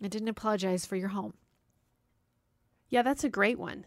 and 0.00 0.12
didn't 0.12 0.28
apologize 0.28 0.86
for 0.86 0.94
your 0.94 1.08
home? 1.08 1.34
Yeah, 2.88 3.02
that's 3.02 3.24
a 3.24 3.28
great 3.28 3.58
one. 3.58 3.84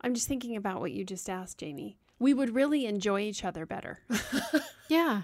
I'm 0.00 0.14
just 0.14 0.26
thinking 0.26 0.56
about 0.56 0.80
what 0.80 0.92
you 0.92 1.04
just 1.04 1.28
asked, 1.28 1.58
Jamie. 1.58 1.98
We 2.18 2.32
would 2.32 2.54
really 2.54 2.86
enjoy 2.86 3.20
each 3.20 3.44
other 3.44 3.66
better. 3.66 4.00
Yeah. 4.88 5.22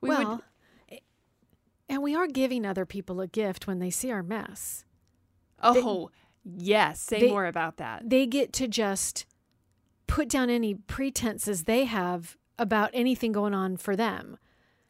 We 0.00 0.08
well, 0.08 0.42
would, 0.90 1.00
and 1.88 2.02
we 2.02 2.14
are 2.14 2.26
giving 2.26 2.66
other 2.66 2.86
people 2.86 3.20
a 3.20 3.26
gift 3.28 3.66
when 3.66 3.78
they 3.78 3.90
see 3.90 4.10
our 4.10 4.22
mess. 4.22 4.84
oh, 5.62 6.10
yes. 6.44 7.00
Say 7.00 7.20
they- 7.20 7.28
more 7.30 7.46
about 7.46 7.76
that. 7.78 8.08
They 8.08 8.26
get 8.26 8.52
to 8.54 8.68
just 8.68 9.26
put 10.06 10.28
down 10.28 10.50
any 10.50 10.74
pretenses 10.74 11.64
they 11.64 11.84
have 11.84 12.36
about 12.58 12.90
anything 12.92 13.32
going 13.32 13.54
on 13.54 13.76
for 13.76 13.96
them. 13.96 14.36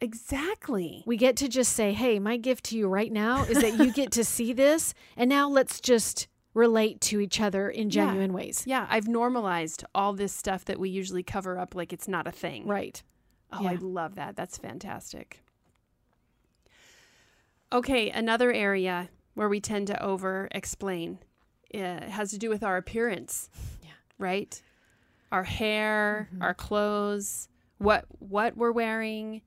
Exactly. 0.01 1.03
We 1.07 1.15
get 1.15 1.37
to 1.37 1.47
just 1.47 1.71
say, 1.73 1.93
hey, 1.93 2.19
my 2.19 2.35
gift 2.35 2.65
to 2.65 2.77
you 2.77 2.87
right 2.89 3.11
now 3.11 3.43
is 3.45 3.61
that 3.61 3.77
you 3.77 3.93
get 3.93 4.11
to 4.13 4.23
see 4.25 4.51
this. 4.51 4.93
And 5.15 5.29
now 5.29 5.47
let's 5.47 5.79
just 5.79 6.27
relate 6.53 6.99
to 7.01 7.19
each 7.21 7.39
other 7.39 7.69
in 7.69 7.89
Yeah. 7.89 8.05
genuine 8.07 8.33
ways. 8.33 8.63
Yeah, 8.67 8.85
I've 8.89 9.07
normalized 9.07 9.85
all 9.95 10.11
this 10.13 10.33
stuff 10.33 10.65
that 10.65 10.77
we 10.79 10.89
usually 10.89 11.23
cover 11.23 11.57
up 11.57 11.73
like 11.73 11.93
it's 11.93 12.07
not 12.07 12.27
a 12.27 12.31
thing. 12.31 12.67
Right. 12.67 13.01
Oh, 13.51 13.65
I 13.65 13.75
love 13.75 14.15
that. 14.15 14.35
That's 14.35 14.57
fantastic. 14.57 15.41
Okay, 17.71 18.09
another 18.11 18.51
area 18.51 19.09
where 19.33 19.49
we 19.49 19.59
tend 19.59 19.87
to 19.87 20.03
over 20.03 20.47
explain 20.51 21.19
uh, 21.73 22.09
has 22.09 22.31
to 22.31 22.37
do 22.37 22.49
with 22.49 22.63
our 22.63 22.77
appearance. 22.77 23.49
Yeah. 23.81 23.89
Right? 24.17 24.61
Our 25.31 25.43
hair, 25.43 26.29
Mhm. 26.33 26.41
our 26.41 26.53
clothes, 26.53 27.49
what 27.77 28.05
what 28.19 28.55
we're 28.55 28.71
wearing, 28.71 29.41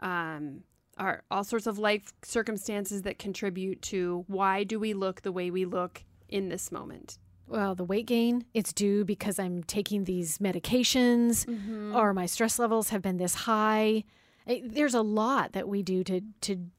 um, 0.00 0.62
our 0.98 1.22
all 1.30 1.44
sorts 1.44 1.66
of 1.66 1.78
life 1.78 2.12
circumstances 2.22 3.02
that 3.02 3.18
contribute 3.18 3.82
to 3.82 4.24
why 4.28 4.64
do 4.64 4.78
we 4.78 4.94
look 4.94 5.22
the 5.22 5.32
way 5.32 5.50
we 5.50 5.64
look 5.64 6.04
in 6.28 6.48
this 6.48 6.70
moment. 6.72 7.18
Well, 7.48 7.74
the 7.76 7.84
weight 7.84 8.06
gain, 8.06 8.44
it's 8.54 8.72
due 8.72 9.04
because 9.04 9.38
I'm 9.38 9.62
taking 9.62 10.04
these 10.04 10.38
medications 10.38 11.44
Mm-hmm. 11.46 11.94
or 11.94 12.12
my 12.14 12.26
stress 12.26 12.58
levels 12.58 12.88
have 12.90 13.02
been 13.02 13.18
this 13.18 13.34
high. 13.34 14.04
There's 14.46 14.94
a 14.94 15.02
lot 15.02 15.52
that 15.52 15.68
we 15.68 15.82
do 15.82 16.02
to 16.04 16.20
to 16.42 16.70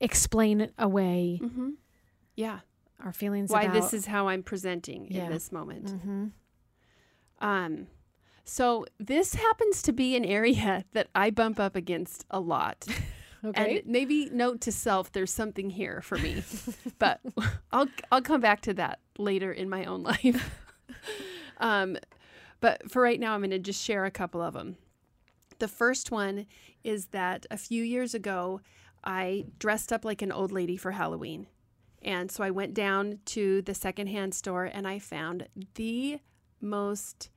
explain 0.00 0.70
away 0.78 1.40
mm-hmm. 1.42 1.70
Yeah. 2.36 2.60
Our 3.04 3.12
feelings 3.12 3.50
Why 3.50 3.62
about 3.62 3.74
this 3.74 3.94
is 3.94 4.06
how 4.06 4.28
I'm 4.28 4.42
presenting 4.42 5.06
Yeah. 5.10 5.26
in 5.26 5.32
this 5.32 5.52
moment. 5.52 5.86
Mhm. 5.86 6.32
Um, 7.40 7.86
So 8.44 8.86
this 8.98 9.34
happens 9.34 9.82
to 9.82 9.92
be 9.92 10.16
an 10.16 10.24
area 10.24 10.84
that 10.92 11.08
I 11.14 11.30
bump 11.30 11.60
up 11.60 11.76
against 11.76 12.24
a 12.30 12.40
lot. 12.40 12.86
Okay. 13.44 13.78
And 13.78 13.86
maybe 13.86 14.28
note 14.32 14.60
to 14.62 14.72
self, 14.72 15.12
there's 15.12 15.30
something 15.30 15.70
here 15.70 16.00
for 16.02 16.18
me. 16.18 16.42
but 16.98 17.20
I'll 17.70 17.86
I'll 18.10 18.20
come 18.20 18.40
back 18.40 18.62
to 18.62 18.74
that 18.74 18.98
later 19.16 19.52
in 19.52 19.68
my 19.68 19.84
own 19.84 20.02
life. 20.02 20.58
um, 21.58 21.96
but 22.58 22.90
for 22.90 23.00
right 23.00 23.20
now, 23.20 23.34
I'm 23.34 23.40
going 23.42 23.50
to 23.52 23.60
just 23.60 23.80
share 23.80 24.04
a 24.04 24.10
couple 24.10 24.42
of 24.42 24.54
them. 24.54 24.76
The 25.60 25.68
first 25.68 26.10
one 26.10 26.46
is 26.82 27.06
that 27.12 27.46
a 27.48 27.56
few 27.56 27.84
years 27.84 28.12
ago, 28.12 28.60
I 29.04 29.44
dressed 29.60 29.92
up 29.92 30.04
like 30.04 30.20
an 30.20 30.32
old 30.32 30.50
lady 30.50 30.76
for 30.76 30.90
Halloween. 30.90 31.46
And 32.02 32.30
so 32.30 32.44
I 32.44 32.50
went 32.50 32.74
down 32.74 33.18
to 33.26 33.62
the 33.62 33.74
secondhand 33.74 34.34
store 34.34 34.64
and 34.64 34.86
I 34.86 34.98
found 34.98 35.48
the 35.74 36.20
most 36.60 37.30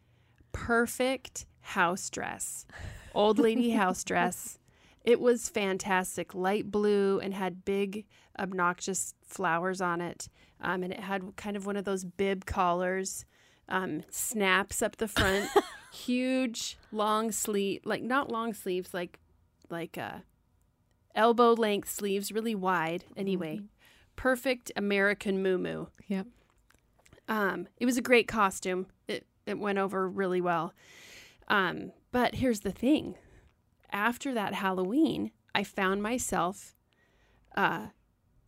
perfect 0.51 1.45
house 1.61 2.09
dress, 2.09 2.65
old 3.13 3.39
lady 3.39 3.71
house 3.71 4.03
dress. 4.03 4.59
It 5.03 5.19
was 5.19 5.49
fantastic, 5.49 6.35
light 6.35 6.69
blue 6.69 7.19
and 7.19 7.33
had 7.33 7.65
big, 7.65 8.05
obnoxious 8.37 9.15
flowers 9.25 9.81
on 9.81 9.99
it. 9.99 10.27
Um, 10.59 10.83
and 10.83 10.93
it 10.93 10.99
had 10.99 11.35
kind 11.37 11.57
of 11.57 11.65
one 11.65 11.75
of 11.75 11.85
those 11.85 12.05
bib 12.05 12.45
collars, 12.45 13.25
um, 13.67 14.03
snaps 14.11 14.83
up 14.83 14.97
the 14.97 15.07
front, 15.07 15.49
huge 15.91 16.77
long 16.91 17.31
sleeve, 17.31 17.81
like 17.83 18.03
not 18.03 18.29
long 18.31 18.53
sleeves, 18.53 18.93
like 18.93 19.17
like 19.71 19.97
uh, 19.97 20.19
elbow 21.15 21.53
length 21.53 21.89
sleeves, 21.89 22.31
really 22.31 22.53
wide. 22.55 23.05
Anyway, 23.17 23.55
Mm-hmm. 23.57 23.65
Perfect 24.21 24.71
American 24.75 25.41
moo 25.41 25.87
Yep. 26.07 26.27
um, 27.27 27.67
it 27.79 27.87
was 27.87 27.97
a 27.97 28.03
great 28.03 28.27
costume. 28.27 28.85
It 29.07 29.25
it 29.47 29.57
went 29.57 29.79
over 29.79 30.07
really 30.07 30.41
well. 30.41 30.73
Um, 31.47 31.91
but 32.11 32.35
here's 32.35 32.59
the 32.59 32.71
thing: 32.71 33.15
after 33.91 34.31
that 34.35 34.53
Halloween, 34.53 35.31
I 35.55 35.63
found 35.63 36.03
myself 36.03 36.75
uh, 37.57 37.87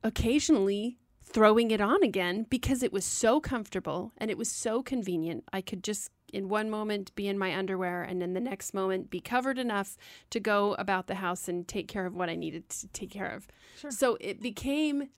occasionally 0.04 1.00
throwing 1.24 1.72
it 1.72 1.82
on 1.82 2.04
again 2.04 2.46
because 2.52 2.84
it 2.84 2.94
was 2.94 3.04
so 3.04 3.42
comfortable 3.42 4.12
and 4.20 4.30
it 4.30 4.38
was 4.38 4.50
so 4.52 4.84
convenient. 4.84 5.44
I 5.52 5.62
could 5.62 5.84
just 5.84 6.12
in 6.32 6.50
one 6.50 6.70
moment 6.70 7.16
be 7.16 7.28
in 7.28 7.38
my 7.40 7.56
underwear 7.58 8.04
and 8.04 8.22
in 8.22 8.34
the 8.34 8.40
next 8.40 8.76
moment 8.76 9.10
be 9.10 9.20
covered 9.20 9.58
enough 9.58 9.98
to 10.30 10.40
go 10.40 10.76
about 10.76 11.08
the 11.08 11.16
house 11.16 11.48
and 11.48 11.68
take 11.68 11.88
care 11.88 12.06
of 12.06 12.14
what 12.14 12.30
I 12.30 12.36
needed 12.36 12.70
to 12.70 12.88
take 12.90 13.10
care 13.10 13.32
of. 13.32 13.48
Sure. 13.80 13.90
So 13.90 14.18
it 14.22 14.40
became 14.40 15.10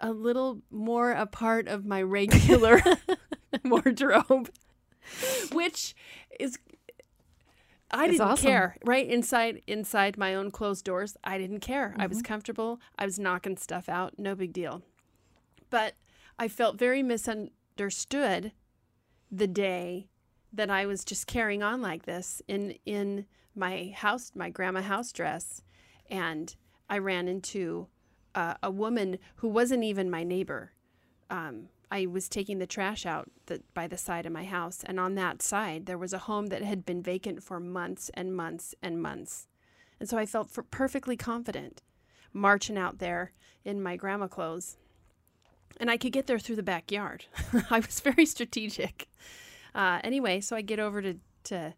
a 0.00 0.12
little 0.12 0.62
more 0.70 1.12
a 1.12 1.26
part 1.26 1.68
of 1.68 1.84
my 1.84 2.02
regular 2.02 2.82
wardrobe, 3.64 4.50
which 5.52 5.94
is 6.38 6.58
I 7.90 8.04
It's 8.04 8.12
didn't 8.12 8.20
awesome. 8.30 8.46
care. 8.46 8.76
Right 8.84 9.06
inside 9.08 9.62
inside 9.66 10.16
my 10.16 10.34
own 10.34 10.50
closed 10.50 10.84
doors, 10.84 11.16
I 11.24 11.38
didn't 11.38 11.60
care. 11.60 11.94
I 11.96 12.02
Mm-hmm. 12.02 12.08
was 12.08 12.22
comfortable. 12.22 12.80
I 12.98 13.04
was 13.04 13.18
knocking 13.18 13.56
stuff 13.56 13.88
out. 13.88 14.18
No 14.18 14.34
big 14.34 14.52
deal. 14.52 14.82
But 15.70 15.94
I 16.38 16.48
felt 16.48 16.78
very 16.78 17.02
misunderstood 17.02 18.52
the 19.30 19.46
day 19.46 20.08
that 20.52 20.70
I 20.70 20.86
was 20.86 21.04
just 21.04 21.26
carrying 21.26 21.62
on 21.62 21.80
like 21.82 22.04
this 22.06 22.42
in 22.48 22.74
in 22.86 23.26
my 23.54 23.92
house, 23.96 24.32
my 24.34 24.50
grandma 24.50 24.82
house 24.82 25.12
dress, 25.12 25.62
and 26.08 26.54
I 26.88 26.98
ran 26.98 27.28
into 27.28 27.88
uh, 28.34 28.54
a 28.62 28.70
woman 28.70 29.18
who 29.36 29.48
wasn't 29.48 29.84
even 29.84 30.10
my 30.10 30.24
neighbor. 30.24 30.72
Um, 31.28 31.68
I 31.90 32.06
was 32.06 32.28
taking 32.28 32.58
the 32.58 32.66
trash 32.66 33.04
out 33.04 33.30
the, 33.46 33.62
by 33.74 33.86
the 33.86 33.98
side 33.98 34.26
of 34.26 34.32
my 34.32 34.44
house, 34.44 34.82
and 34.84 35.00
on 35.00 35.14
that 35.16 35.42
side 35.42 35.86
there 35.86 35.98
was 35.98 36.12
a 36.12 36.18
home 36.18 36.46
that 36.46 36.62
had 36.62 36.86
been 36.86 37.02
vacant 37.02 37.42
for 37.42 37.58
months 37.58 38.10
and 38.14 38.34
months 38.34 38.74
and 38.82 39.02
months, 39.02 39.48
and 39.98 40.08
so 40.08 40.16
I 40.16 40.26
felt 40.26 40.52
perfectly 40.70 41.16
confident 41.16 41.82
marching 42.32 42.78
out 42.78 42.98
there 42.98 43.32
in 43.64 43.82
my 43.82 43.96
grandma 43.96 44.28
clothes, 44.28 44.76
and 45.78 45.90
I 45.90 45.96
could 45.96 46.12
get 46.12 46.26
there 46.26 46.38
through 46.38 46.56
the 46.56 46.62
backyard. 46.62 47.24
I 47.70 47.80
was 47.80 48.00
very 48.00 48.26
strategic. 48.26 49.08
Uh, 49.74 50.00
anyway, 50.04 50.40
so 50.40 50.54
I 50.54 50.62
get 50.62 50.78
over 50.78 51.02
to 51.02 51.16
to 51.44 51.74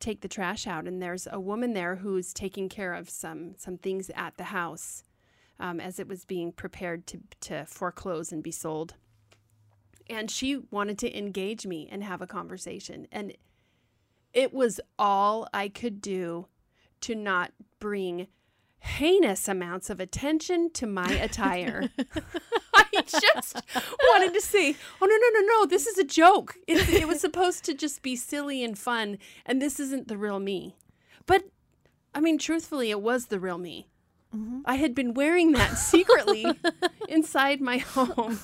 take 0.00 0.22
the 0.22 0.28
trash 0.28 0.66
out, 0.66 0.86
and 0.86 1.00
there's 1.00 1.28
a 1.30 1.38
woman 1.38 1.72
there 1.72 1.96
who's 1.96 2.32
taking 2.32 2.68
care 2.68 2.94
of 2.94 3.08
some 3.08 3.54
some 3.56 3.78
things 3.78 4.10
at 4.14 4.36
the 4.36 4.44
house 4.44 5.04
um, 5.58 5.80
as 5.80 5.98
it 5.98 6.08
was 6.08 6.24
being 6.24 6.52
prepared 6.52 7.06
to 7.08 7.20
to 7.40 7.64
foreclose 7.66 8.32
and 8.32 8.42
be 8.42 8.50
sold. 8.50 8.94
And 10.08 10.30
she 10.30 10.62
wanted 10.70 10.98
to 11.00 11.18
engage 11.18 11.66
me 11.66 11.88
and 11.90 12.04
have 12.04 12.22
a 12.22 12.26
conversation, 12.26 13.06
and 13.10 13.34
it 14.32 14.52
was 14.52 14.80
all 14.98 15.48
I 15.52 15.68
could 15.68 16.00
do 16.00 16.46
to 17.00 17.14
not 17.14 17.52
bring 17.80 18.28
heinous 18.80 19.48
amounts 19.48 19.90
of 19.90 20.00
attention 20.00 20.70
to 20.74 20.86
my 20.86 21.10
attire. 21.22 21.90
I 22.74 23.02
just 23.02 23.62
wanted 24.10 24.32
to 24.34 24.40
say, 24.40 24.76
oh, 25.00 25.06
no, 25.06 25.16
no, 25.16 25.40
no, 25.40 25.46
no, 25.46 25.66
this 25.66 25.86
is 25.86 25.98
a 25.98 26.04
joke. 26.04 26.56
It, 26.66 26.88
it 26.88 27.08
was 27.08 27.20
supposed 27.20 27.64
to 27.64 27.74
just 27.74 28.02
be 28.02 28.16
silly 28.16 28.62
and 28.62 28.78
fun, 28.78 29.18
and 29.44 29.60
this 29.60 29.80
isn't 29.80 30.08
the 30.08 30.16
real 30.16 30.38
me. 30.38 30.76
But, 31.26 31.44
I 32.14 32.20
mean, 32.20 32.38
truthfully, 32.38 32.90
it 32.90 33.00
was 33.00 33.26
the 33.26 33.40
real 33.40 33.58
me. 33.58 33.88
I 34.64 34.74
had 34.76 34.94
been 34.94 35.14
wearing 35.14 35.52
that 35.52 35.78
secretly 35.78 36.46
inside 37.08 37.60
my 37.60 37.78
home. 37.78 38.38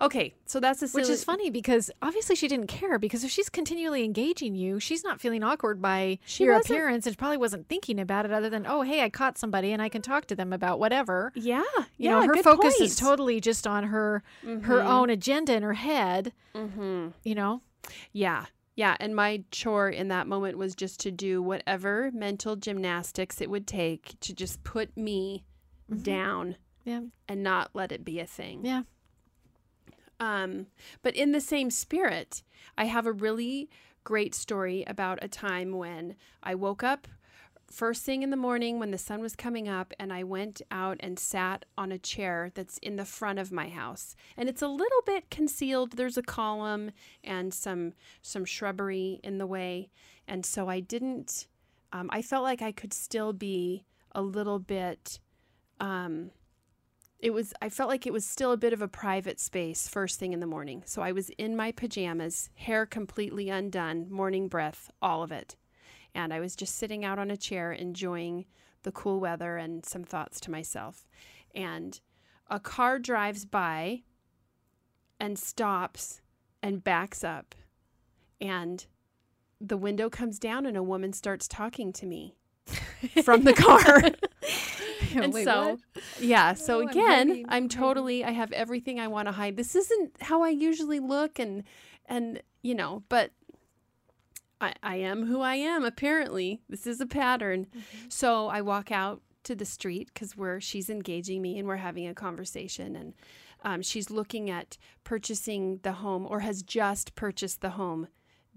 Okay, 0.00 0.34
so 0.46 0.58
that's 0.58 0.82
a 0.82 0.88
silly. 0.88 1.02
Which 1.02 1.10
is 1.10 1.22
funny 1.22 1.48
because 1.48 1.88
obviously 2.02 2.34
she 2.34 2.48
didn't 2.48 2.66
care 2.66 2.98
because 2.98 3.22
if 3.22 3.30
she's 3.30 3.48
continually 3.48 4.02
engaging 4.02 4.56
you, 4.56 4.80
she's 4.80 5.04
not 5.04 5.20
feeling 5.20 5.44
awkward 5.44 5.80
by 5.80 6.18
She 6.24 6.42
your 6.42 6.54
wasn't. 6.54 6.70
appearance 6.70 7.06
and 7.06 7.16
probably 7.16 7.36
wasn't 7.36 7.68
thinking 7.68 8.00
about 8.00 8.24
it 8.24 8.32
other 8.32 8.50
than, 8.50 8.66
oh, 8.66 8.82
hey, 8.82 9.02
I 9.04 9.10
caught 9.10 9.38
somebody 9.38 9.70
and 9.70 9.80
I 9.80 9.88
can 9.88 10.02
talk 10.02 10.26
to 10.26 10.34
them 10.34 10.52
about 10.52 10.80
whatever. 10.80 11.30
Yeah, 11.36 11.62
You 11.76 11.84
yeah. 11.98 12.10
know, 12.18 12.26
her 12.26 12.34
focus 12.42 12.74
point. 12.78 12.90
is 12.90 12.96
totally 12.96 13.40
just 13.40 13.64
on 13.64 13.84
her 13.84 14.24
her 14.62 14.82
own 14.82 15.08
agenda 15.08 15.54
in 15.54 15.62
her 15.62 15.74
head, 15.74 16.32
Mm-hmm. 16.52 17.08
you 17.22 17.34
know? 17.36 17.60
Yeah. 18.12 18.46
Yeah. 18.74 18.96
And 19.00 19.14
my 19.14 19.44
chore 19.50 19.88
in 19.90 20.08
that 20.08 20.26
moment 20.26 20.56
was 20.58 20.74
just 20.74 20.98
to 21.00 21.10
do 21.10 21.42
whatever 21.42 22.10
mental 22.12 22.56
gymnastics 22.56 23.40
it 23.40 23.50
would 23.50 23.66
take 23.66 24.18
to 24.20 24.32
just 24.34 24.62
put 24.64 24.96
me 24.96 25.44
down 26.02 26.56
Yeah. 26.84 27.02
and 27.28 27.42
not 27.42 27.70
let 27.74 27.92
it 27.92 28.04
be 28.04 28.18
a 28.18 28.26
thing. 28.26 28.64
Yeah. 28.64 28.82
Um, 30.20 30.66
but 31.02 31.16
in 31.16 31.32
the 31.32 31.40
same 31.40 31.70
spirit, 31.70 32.42
I 32.78 32.84
have 32.84 33.06
a 33.06 33.12
really 33.12 33.68
great 34.04 34.34
story 34.34 34.84
about 34.86 35.18
a 35.22 35.28
time 35.28 35.72
when 35.72 36.16
I 36.42 36.54
woke 36.54 36.82
up 36.82 37.08
first 37.72 38.04
thing 38.04 38.22
in 38.22 38.30
the 38.30 38.36
morning 38.36 38.78
when 38.78 38.90
the 38.90 38.98
sun 38.98 39.20
was 39.20 39.34
coming 39.34 39.68
up 39.68 39.92
and 39.98 40.12
I 40.12 40.22
went 40.22 40.62
out 40.70 40.98
and 41.00 41.18
sat 41.18 41.64
on 41.76 41.90
a 41.90 41.98
chair 41.98 42.50
that's 42.54 42.78
in 42.78 42.96
the 42.96 43.04
front 43.04 43.38
of 43.38 43.50
my 43.50 43.68
house. 43.68 44.14
And 44.36 44.48
it's 44.48 44.62
a 44.62 44.68
little 44.68 45.02
bit 45.06 45.30
concealed. 45.30 45.92
There's 45.92 46.18
a 46.18 46.22
column 46.22 46.90
and 47.24 47.52
some 47.52 47.94
some 48.20 48.44
shrubbery 48.44 49.20
in 49.24 49.38
the 49.38 49.46
way. 49.46 49.90
And 50.28 50.44
so 50.44 50.68
I 50.68 50.80
didn't 50.80 51.46
um, 51.92 52.08
I 52.12 52.22
felt 52.22 52.44
like 52.44 52.62
I 52.62 52.72
could 52.72 52.92
still 52.92 53.32
be 53.32 53.84
a 54.12 54.22
little 54.22 54.58
bit 54.58 55.18
um, 55.80 56.30
it 57.18 57.32
was 57.32 57.54
I 57.62 57.68
felt 57.68 57.88
like 57.88 58.06
it 58.06 58.12
was 58.12 58.26
still 58.26 58.52
a 58.52 58.56
bit 58.56 58.72
of 58.72 58.82
a 58.82 58.88
private 58.88 59.40
space 59.40 59.88
first 59.88 60.18
thing 60.18 60.32
in 60.32 60.40
the 60.40 60.46
morning. 60.46 60.82
So 60.84 61.00
I 61.00 61.12
was 61.12 61.30
in 61.30 61.56
my 61.56 61.72
pajamas, 61.72 62.50
hair 62.54 62.84
completely 62.84 63.48
undone, 63.48 64.08
morning 64.10 64.48
breath, 64.48 64.90
all 65.00 65.22
of 65.22 65.32
it. 65.32 65.56
And 66.14 66.32
I 66.32 66.40
was 66.40 66.54
just 66.54 66.76
sitting 66.76 67.04
out 67.04 67.18
on 67.18 67.30
a 67.30 67.36
chair 67.36 67.72
enjoying 67.72 68.46
the 68.82 68.92
cool 68.92 69.20
weather 69.20 69.56
and 69.56 69.84
some 69.84 70.04
thoughts 70.04 70.40
to 70.40 70.50
myself. 70.50 71.06
And 71.54 72.00
a 72.48 72.60
car 72.60 72.98
drives 72.98 73.44
by 73.44 74.02
and 75.18 75.38
stops 75.38 76.20
and 76.62 76.82
backs 76.84 77.24
up. 77.24 77.54
And 78.40 78.84
the 79.60 79.76
window 79.76 80.10
comes 80.10 80.38
down 80.38 80.66
and 80.66 80.76
a 80.76 80.82
woman 80.82 81.12
starts 81.12 81.46
talking 81.46 81.92
to 81.94 82.06
me 82.06 82.36
from 83.24 83.44
the 83.44 83.52
car. 83.54 84.02
and 85.14 85.32
Wait, 85.32 85.44
so 85.44 85.70
what? 85.70 86.02
yeah 86.20 86.54
so 86.54 86.78
Oh, 86.78 86.82
I'm 86.82 86.88
again 86.88 87.28
hiding, 87.28 87.46
i'm 87.48 87.68
totally 87.68 88.24
i 88.24 88.30
have 88.30 88.52
everything 88.52 89.00
i 89.00 89.08
want 89.08 89.28
to 89.28 89.32
hide 89.32 89.56
this 89.56 89.74
isn't 89.74 90.12
how 90.20 90.42
i 90.42 90.48
usually 90.48 91.00
look 91.00 91.38
and 91.38 91.64
and 92.06 92.42
you 92.62 92.74
know 92.74 93.02
but 93.08 93.30
i 94.62 94.72
i 94.82 94.96
am 94.96 95.26
who 95.26 95.40
i 95.40 95.54
am 95.56 95.84
apparently 95.84 96.60
this 96.68 96.86
is 96.86 97.00
a 97.00 97.06
pattern 97.06 97.66
Mm-hmm. 97.66 98.08
so 98.08 98.48
i 98.48 98.60
walk 98.62 98.90
out 98.90 99.20
to 99.44 99.54
the 99.54 99.64
street 99.66 100.08
because 100.14 100.36
we're 100.36 100.60
she's 100.60 100.88
engaging 100.88 101.42
me 101.42 101.58
and 101.58 101.68
we're 101.68 101.76
having 101.76 102.06
a 102.06 102.14
conversation 102.14 102.96
and 102.96 103.14
um, 103.64 103.80
she's 103.82 104.10
looking 104.10 104.50
at 104.50 104.76
purchasing 105.04 105.78
the 105.82 105.92
home 105.92 106.26
or 106.28 106.40
has 106.40 106.62
just 106.62 107.14
purchased 107.14 107.60
the 107.60 107.70
home 107.70 108.08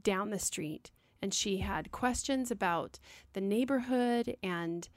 down 0.01 0.29
the 0.31 0.39
street 0.39 0.89
and 1.21 1.33
she 1.33 1.57
had 1.57 1.91
questions 1.91 2.49
about 2.51 2.99
the 3.33 3.41
neighborhood 3.41 4.35
and 4.43 4.89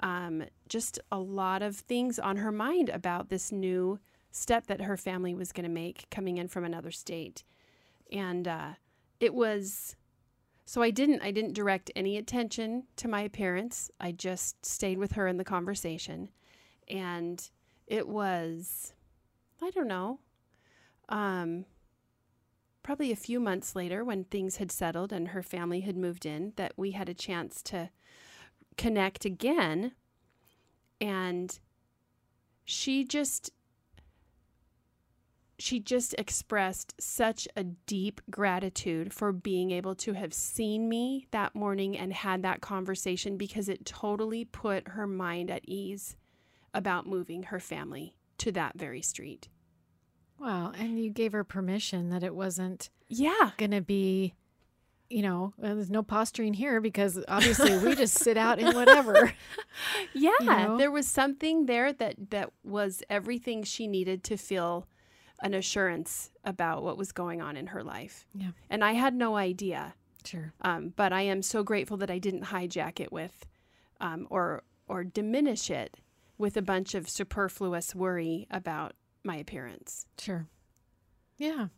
um, 0.00 0.44
just 0.68 0.98
a 1.10 1.18
lot 1.18 1.62
of 1.62 1.76
things 1.76 2.18
on 2.18 2.36
her 2.36 2.52
mind 2.52 2.88
about 2.90 3.28
this 3.28 3.50
new 3.50 3.98
step 4.30 4.66
that 4.66 4.82
her 4.82 4.96
family 4.96 5.34
was 5.34 5.52
going 5.52 5.64
to 5.64 5.70
make 5.70 6.06
coming 6.10 6.36
in 6.38 6.48
from 6.48 6.64
another 6.64 6.90
state. 6.90 7.42
And 8.12 8.46
uh, 8.46 8.70
it 9.20 9.32
was 9.32 9.96
So 10.68 10.82
I 10.82 10.90
didn't 10.90 11.22
I 11.22 11.30
didn't 11.30 11.54
direct 11.54 11.92
any 11.94 12.18
attention 12.18 12.84
to 12.96 13.06
my 13.08 13.22
appearance. 13.22 13.88
I 14.00 14.10
just 14.10 14.66
stayed 14.66 14.98
with 14.98 15.12
her 15.12 15.28
in 15.28 15.36
the 15.36 15.44
conversation. 15.44 16.28
And 16.88 17.48
it 17.86 18.08
was 18.08 18.92
I 19.62 19.70
don't 19.70 19.88
know. 19.88 20.18
Um 21.08 21.66
probably 22.82 23.12
a 23.12 23.16
few 23.16 23.40
months 23.40 23.74
later 23.76 24.04
when 24.04 24.24
things 24.24 24.56
had 24.56 24.72
settled 24.72 25.12
and 25.12 25.28
her 25.28 25.42
family 25.42 25.80
had 25.80 25.96
moved 25.96 26.26
in 26.26 26.52
that 26.56 26.72
we 26.76 26.92
had 26.92 27.08
a 27.08 27.14
chance 27.14 27.62
to 27.62 27.90
connect 28.76 29.24
again 29.24 29.92
and 31.00 31.58
she 32.64 33.04
just 33.04 33.50
she 35.58 35.80
just 35.80 36.14
expressed 36.18 36.94
such 37.00 37.48
a 37.56 37.64
deep 37.64 38.20
gratitude 38.30 39.12
for 39.12 39.32
being 39.32 39.70
able 39.70 39.94
to 39.94 40.12
have 40.12 40.34
seen 40.34 40.88
me 40.88 41.26
that 41.30 41.54
morning 41.54 41.96
and 41.96 42.12
had 42.12 42.42
that 42.42 42.60
conversation 42.60 43.36
because 43.36 43.68
it 43.68 43.86
totally 43.86 44.44
put 44.44 44.88
her 44.88 45.06
mind 45.06 45.50
at 45.50 45.62
ease 45.66 46.16
about 46.74 47.06
moving 47.06 47.44
her 47.44 47.58
family 47.60 48.16
to 48.38 48.52
that 48.52 48.76
very 48.78 49.00
street. 49.00 49.48
Wow. 50.38 50.72
And 50.78 51.02
you 51.02 51.10
gave 51.10 51.32
her 51.32 51.44
permission 51.44 52.10
that 52.10 52.22
it 52.22 52.34
wasn't 52.34 52.90
Yeah. 53.08 53.52
going 53.56 53.70
to 53.70 53.80
be, 53.80 54.34
you 55.08 55.22
know, 55.22 55.54
well, 55.56 55.74
there's 55.74 55.90
no 55.90 56.02
posturing 56.02 56.52
here 56.52 56.82
because 56.82 57.18
obviously 57.28 57.78
we 57.78 57.94
just 57.94 58.18
sit 58.22 58.36
out 58.36 58.58
in 58.58 58.74
whatever. 58.74 59.32
Yeah. 60.12 60.32
know? 60.42 60.76
There 60.76 60.90
was 60.90 61.06
something 61.06 61.64
there 61.64 61.94
that 61.94 62.16
that 62.30 62.50
was 62.62 63.02
everything 63.08 63.62
she 63.62 63.86
needed 63.86 64.22
to 64.24 64.36
feel 64.36 64.86
an 65.42 65.54
assurance 65.54 66.30
about 66.44 66.82
what 66.82 66.96
was 66.98 67.12
going 67.12 67.40
on 67.42 67.56
in 67.56 67.68
her 67.68 67.82
life. 67.82 68.26
Yeah. 68.34 68.50
And 68.70 68.84
I 68.84 68.92
had 68.92 69.14
no 69.14 69.36
idea. 69.36 69.94
Sure. 70.24 70.52
Um, 70.62 70.92
but 70.96 71.12
I 71.12 71.22
am 71.22 71.42
so 71.42 71.62
grateful 71.62 71.96
that 71.98 72.10
I 72.10 72.18
didn't 72.18 72.44
hijack 72.44 73.00
it 73.00 73.12
with, 73.12 73.46
um, 74.00 74.26
or 74.30 74.62
or 74.88 75.04
diminish 75.04 75.70
it 75.70 75.96
with 76.38 76.56
a 76.56 76.62
bunch 76.62 76.94
of 76.94 77.08
superfluous 77.08 77.94
worry 77.94 78.46
about 78.50 78.94
my 79.24 79.36
appearance. 79.36 80.06
Sure. 80.18 80.46
Yeah. 81.36 81.68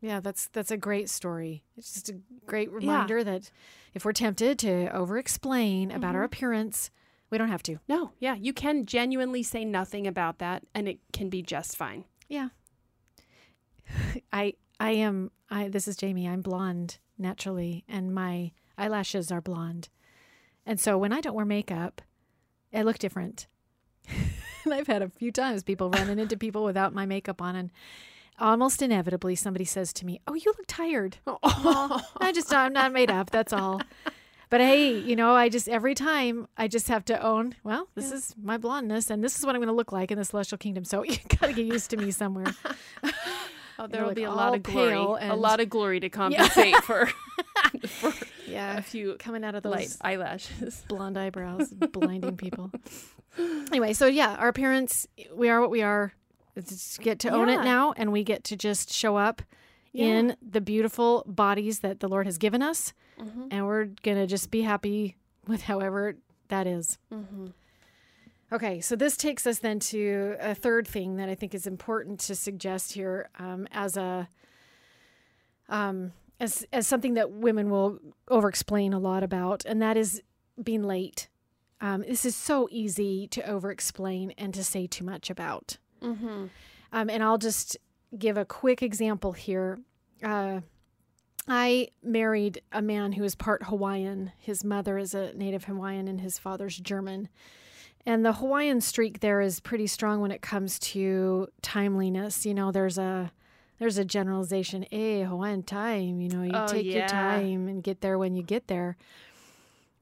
Yeah, 0.00 0.20
that's 0.20 0.46
that's 0.48 0.70
a 0.70 0.76
great 0.76 1.10
story. 1.10 1.64
It's 1.76 1.92
just 1.92 2.08
a 2.08 2.20
great 2.46 2.70
reminder 2.70 3.24
that 3.24 3.50
if 3.94 4.04
we're 4.04 4.12
tempted 4.12 4.58
to 4.60 4.94
over 4.94 5.18
explain 5.18 5.90
about 5.90 6.14
our 6.14 6.22
appearance, 6.22 6.90
we 7.30 7.38
don't 7.38 7.48
have 7.48 7.64
to. 7.64 7.78
No, 7.88 8.12
yeah, 8.20 8.36
you 8.36 8.52
can 8.52 8.86
genuinely 8.86 9.42
say 9.42 9.64
nothing 9.64 10.06
about 10.06 10.38
that, 10.38 10.62
and 10.72 10.88
it 10.88 11.00
can 11.12 11.28
be 11.28 11.42
just 11.42 11.76
fine. 11.76 12.04
Yeah. 12.28 12.50
I 14.32 14.54
I 14.80 14.92
am 14.92 15.30
I 15.50 15.68
this 15.68 15.88
is 15.88 15.96
Jamie. 15.96 16.28
I'm 16.28 16.42
blonde 16.42 16.98
naturally 17.18 17.84
and 17.88 18.14
my 18.14 18.52
eyelashes 18.76 19.30
are 19.32 19.40
blonde. 19.40 19.88
And 20.64 20.78
so 20.78 20.98
when 20.98 21.12
I 21.12 21.20
don't 21.20 21.34
wear 21.34 21.44
makeup, 21.46 22.02
I 22.72 22.82
look 22.82 22.98
different. 22.98 23.46
and 24.64 24.72
I've 24.74 24.86
had 24.86 25.02
a 25.02 25.08
few 25.08 25.32
times 25.32 25.62
people 25.62 25.90
running 25.90 26.18
into 26.18 26.36
people 26.36 26.64
without 26.64 26.94
my 26.94 27.06
makeup 27.06 27.40
on 27.40 27.56
and 27.56 27.70
almost 28.38 28.82
inevitably 28.82 29.34
somebody 29.34 29.64
says 29.64 29.92
to 29.94 30.06
me, 30.06 30.20
"Oh, 30.26 30.34
you 30.34 30.52
look 30.56 30.66
tired." 30.66 31.16
I 31.26 32.32
just 32.32 32.52
I'm 32.52 32.72
not 32.72 32.92
made 32.92 33.10
up, 33.10 33.30
that's 33.30 33.52
all. 33.52 33.80
But 34.50 34.60
hey, 34.62 34.98
you 34.98 35.14
know, 35.14 35.34
I 35.34 35.50
just 35.50 35.68
every 35.68 35.94
time 35.94 36.48
I 36.56 36.68
just 36.68 36.88
have 36.88 37.04
to 37.06 37.22
own, 37.22 37.54
well, 37.64 37.88
this 37.94 38.10
is 38.10 38.34
my 38.42 38.56
blondness 38.56 39.10
and 39.10 39.22
this 39.22 39.38
is 39.38 39.44
what 39.44 39.54
I'm 39.54 39.60
going 39.60 39.68
to 39.68 39.74
look 39.74 39.92
like 39.92 40.10
in 40.10 40.16
the 40.16 40.24
celestial 40.24 40.56
kingdom. 40.56 40.84
So 40.84 41.02
you 41.04 41.18
got 41.28 41.48
to 41.48 41.52
get 41.52 41.66
used 41.66 41.90
to 41.90 41.98
me 41.98 42.10
somewhere. 42.10 42.54
Oh, 43.78 43.86
there 43.86 44.00
will 44.02 44.08
like 44.08 44.16
be 44.16 44.24
a 44.24 44.32
lot 44.32 44.54
of 44.54 44.62
glory, 44.62 44.90
pale 44.92 45.18
a 45.20 45.36
lot 45.36 45.60
of 45.60 45.68
glory 45.70 46.00
to 46.00 46.08
compensate 46.08 46.74
for, 46.84 47.06
for 47.86 48.12
Yeah. 48.48 48.78
a 48.78 48.82
few 48.82 49.14
coming 49.18 49.44
out 49.44 49.54
of 49.54 49.62
those 49.62 49.72
light 49.72 49.96
eyelashes. 50.00 50.82
blonde 50.88 51.16
eyebrows, 51.18 51.68
blinding 51.68 52.36
people. 52.36 52.70
Anyway, 53.38 53.92
so 53.92 54.06
yeah, 54.06 54.34
our 54.36 54.52
parents, 54.52 55.06
we 55.34 55.48
are 55.48 55.60
what 55.60 55.70
we 55.70 55.82
are. 55.82 56.12
Get 57.00 57.20
to 57.20 57.28
own 57.30 57.48
it 57.48 57.62
now, 57.62 57.92
and 57.96 58.10
we 58.10 58.24
get 58.24 58.42
to 58.44 58.56
just 58.56 58.92
show 58.92 59.16
up 59.16 59.42
in 59.94 60.34
the 60.42 60.60
beautiful 60.60 61.22
bodies 61.26 61.80
that 61.80 62.00
the 62.00 62.08
Lord 62.08 62.26
has 62.26 62.36
given 62.36 62.62
us, 62.62 62.92
Mhm. 63.20 63.48
and 63.52 63.66
we're 63.66 63.84
gonna 64.02 64.26
just 64.26 64.50
be 64.50 64.62
happy 64.62 65.16
with 65.46 65.62
however 65.62 66.16
that 66.48 66.66
is. 66.66 66.98
Mhm. 67.12 67.52
Okay, 68.50 68.80
so 68.80 68.96
this 68.96 69.16
takes 69.16 69.46
us 69.46 69.58
then 69.58 69.78
to 69.78 70.36
a 70.40 70.54
third 70.54 70.88
thing 70.88 71.16
that 71.16 71.28
I 71.28 71.34
think 71.34 71.54
is 71.54 71.66
important 71.66 72.20
to 72.20 72.34
suggest 72.34 72.92
here 72.92 73.28
um, 73.38 73.68
as 73.72 73.96
a 73.96 74.28
um, 75.68 76.12
as 76.40 76.64
as 76.72 76.86
something 76.86 77.14
that 77.14 77.30
women 77.30 77.68
will 77.68 77.98
over-explain 78.28 78.94
a 78.94 78.98
lot 78.98 79.22
about, 79.22 79.64
and 79.66 79.82
that 79.82 79.96
is 79.98 80.22
being 80.62 80.82
late. 80.82 81.28
Um, 81.80 82.02
this 82.08 82.24
is 82.24 82.34
so 82.34 82.68
easy 82.70 83.28
to 83.28 83.42
over-explain 83.42 84.32
and 84.38 84.54
to 84.54 84.64
say 84.64 84.86
too 84.86 85.04
much 85.04 85.30
about. 85.30 85.76
Mhm. 86.00 86.48
Um, 86.92 87.10
and 87.10 87.22
I'll 87.22 87.38
just 87.38 87.76
give 88.18 88.38
a 88.38 88.44
quick 88.46 88.82
example 88.82 89.32
here. 89.32 89.78
Uh, 90.22 90.62
I 91.46 91.88
married 92.02 92.62
a 92.72 92.82
man 92.82 93.12
who 93.12 93.24
is 93.24 93.34
part 93.34 93.64
Hawaiian. 93.64 94.32
His 94.38 94.64
mother 94.64 94.98
is 94.98 95.14
a 95.14 95.32
native 95.34 95.64
Hawaiian 95.64 96.08
and 96.08 96.20
his 96.20 96.38
father's 96.38 96.78
German. 96.78 97.28
And 98.08 98.24
the 98.24 98.32
Hawaiian 98.32 98.80
streak 98.80 99.20
there 99.20 99.42
is 99.42 99.60
pretty 99.60 99.86
strong 99.86 100.22
when 100.22 100.30
it 100.30 100.40
comes 100.40 100.78
to 100.78 101.48
timeliness. 101.60 102.46
You 102.46 102.54
know, 102.54 102.72
there's 102.72 102.96
a 102.96 103.30
there's 103.78 103.98
a 103.98 104.04
generalization, 104.04 104.86
hey, 104.90 105.24
Hawaiian 105.24 105.62
time, 105.62 106.22
you 106.22 106.30
know, 106.30 106.42
you 106.42 106.52
Oh, 106.54 106.66
take 106.66 106.86
your 106.86 107.06
time 107.06 107.68
and 107.68 107.82
get 107.82 108.00
there 108.00 108.18
when 108.18 108.34
you 108.34 108.42
get 108.42 108.66
there. 108.66 108.96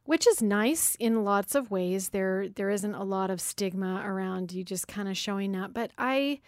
Which 0.05 0.25
is 0.25 0.40
nice 0.40 0.95
in 1.01 1.25
lots 1.25 1.57
of 1.57 1.73
ways. 1.73 2.11
There 2.11 2.49
there 2.49 2.71
isn't 2.71 2.95
a 2.95 3.03
lot 3.03 3.29
of 3.29 3.40
stigma 3.40 4.01
around 4.05 4.53
you 4.53 4.62
just 4.62 4.87
kind 4.87 5.09
of 5.09 5.16
showing 5.16 5.57
up. 5.57 5.75
But 5.75 5.90
I 5.99 6.38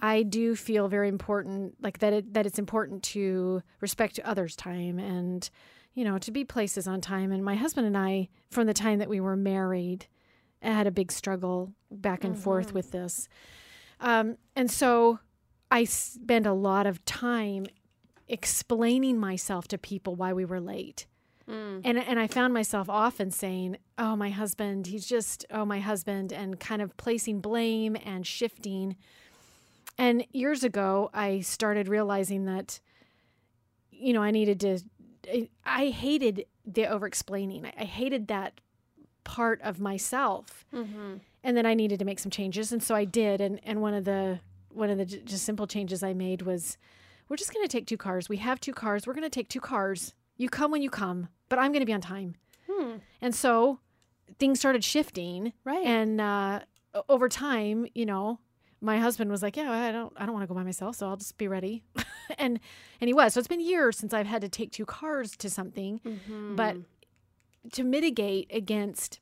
I 0.00 0.22
do 0.22 0.56
feel 0.56 0.88
very 0.88 1.08
important, 1.10 1.74
like 1.82 1.98
that 1.98 2.14
it, 2.14 2.32
that 2.32 2.46
it's 2.46 2.58
important 2.58 3.02
to 3.02 3.62
respect 3.82 4.18
others' 4.20 4.56
time 4.56 4.98
and 4.98 5.50
you 5.92 6.02
know 6.02 6.16
to 6.16 6.30
be 6.30 6.46
places 6.46 6.88
on 6.88 7.02
time. 7.02 7.30
And 7.30 7.44
my 7.44 7.56
husband 7.56 7.86
and 7.86 7.98
I, 7.98 8.30
from 8.50 8.66
the 8.66 8.72
time 8.72 9.00
that 9.00 9.10
we 9.10 9.20
were 9.20 9.36
married, 9.36 10.06
had 10.72 10.86
a 10.86 10.90
big 10.90 11.12
struggle 11.12 11.72
back 11.90 12.24
and 12.24 12.38
forth 12.38 12.72
with 12.72 12.90
this. 12.90 13.28
Um, 14.00 14.36
and 14.56 14.70
so 14.70 15.18
I 15.70 15.84
spend 15.84 16.46
a 16.46 16.52
lot 16.52 16.86
of 16.86 17.04
time 17.04 17.66
explaining 18.28 19.18
myself 19.18 19.68
to 19.68 19.78
people 19.78 20.14
why 20.14 20.32
we 20.32 20.44
were 20.44 20.60
late. 20.60 21.06
Mm. 21.48 21.82
And 21.84 21.98
and 21.98 22.18
I 22.18 22.26
found 22.26 22.54
myself 22.54 22.88
often 22.88 23.30
saying, 23.30 23.76
"Oh, 23.98 24.16
my 24.16 24.30
husband, 24.30 24.86
he's 24.86 25.06
just 25.06 25.44
oh, 25.50 25.66
my 25.66 25.78
husband," 25.78 26.32
and 26.32 26.58
kind 26.58 26.80
of 26.80 26.96
placing 26.96 27.40
blame 27.40 27.98
and 28.02 28.26
shifting. 28.26 28.96
And 29.98 30.24
years 30.32 30.64
ago, 30.64 31.10
I 31.12 31.40
started 31.40 31.86
realizing 31.86 32.46
that 32.46 32.80
you 33.90 34.12
know, 34.12 34.22
I 34.22 34.30
needed 34.30 34.60
to 34.60 34.78
I, 35.30 35.48
I 35.64 35.88
hated 35.88 36.46
the 36.64 36.86
over 36.86 37.06
explaining. 37.06 37.66
I, 37.66 37.72
I 37.78 37.84
hated 37.84 38.28
that 38.28 38.60
part 39.24 39.60
of 39.62 39.80
myself. 39.80 40.64
Mhm. 40.72 41.20
And 41.42 41.56
then 41.56 41.66
I 41.66 41.74
needed 41.74 41.98
to 41.98 42.04
make 42.04 42.18
some 42.18 42.30
changes, 42.30 42.72
and 42.72 42.82
so 42.82 42.94
I 42.94 43.04
did. 43.04 43.40
And 43.40 43.60
and 43.64 43.80
one 43.82 43.94
of 43.94 44.04
the 44.04 44.40
one 44.70 44.90
of 44.90 44.98
the 44.98 45.04
j- 45.04 45.20
just 45.24 45.44
simple 45.44 45.66
changes 45.66 46.02
I 46.02 46.14
made 46.14 46.42
was, 46.42 46.78
we're 47.28 47.36
just 47.36 47.52
going 47.54 47.64
to 47.64 47.70
take 47.70 47.86
two 47.86 47.96
cars. 47.96 48.28
We 48.28 48.38
have 48.38 48.60
two 48.60 48.72
cars. 48.72 49.06
We're 49.06 49.12
going 49.14 49.22
to 49.22 49.30
take 49.30 49.48
two 49.48 49.60
cars. 49.60 50.14
You 50.36 50.48
come 50.48 50.70
when 50.72 50.82
you 50.82 50.90
come, 50.90 51.28
but 51.48 51.58
I'm 51.60 51.70
going 51.70 51.80
to 51.80 51.86
be 51.86 51.92
on 51.92 52.00
time. 52.00 52.34
Hmm. 52.68 52.96
And 53.20 53.34
so 53.34 53.78
things 54.38 54.58
started 54.58 54.82
shifting, 54.82 55.52
Right. 55.64 55.86
and 55.86 56.20
uh, 56.20 56.60
over 57.08 57.28
time, 57.28 57.86
you 57.94 58.04
know, 58.06 58.40
my 58.80 58.98
husband 58.98 59.30
was 59.30 59.42
like, 59.42 59.56
"Yeah, 59.56 59.70
I 59.70 59.92
don't, 59.92 60.12
I 60.16 60.24
don't 60.26 60.32
want 60.34 60.42
to 60.42 60.46
go 60.48 60.54
by 60.54 60.64
myself, 60.64 60.96
so 60.96 61.08
I'll 61.08 61.16
just 61.16 61.38
be 61.38 61.46
ready," 61.46 61.84
and 62.38 62.58
and 63.00 63.08
he 63.08 63.14
was. 63.14 63.32
So 63.34 63.38
it's 63.38 63.48
been 63.48 63.60
years 63.60 63.96
since 63.96 64.12
I've 64.12 64.26
had 64.26 64.40
to 64.42 64.48
take 64.48 64.72
two 64.72 64.84
cars 64.86 65.36
to 65.38 65.48
something, 65.48 66.00
Mhm. 66.04 66.56
but 66.56 66.76
to 67.72 67.84
mitigate 67.84 68.50
against 68.52 69.20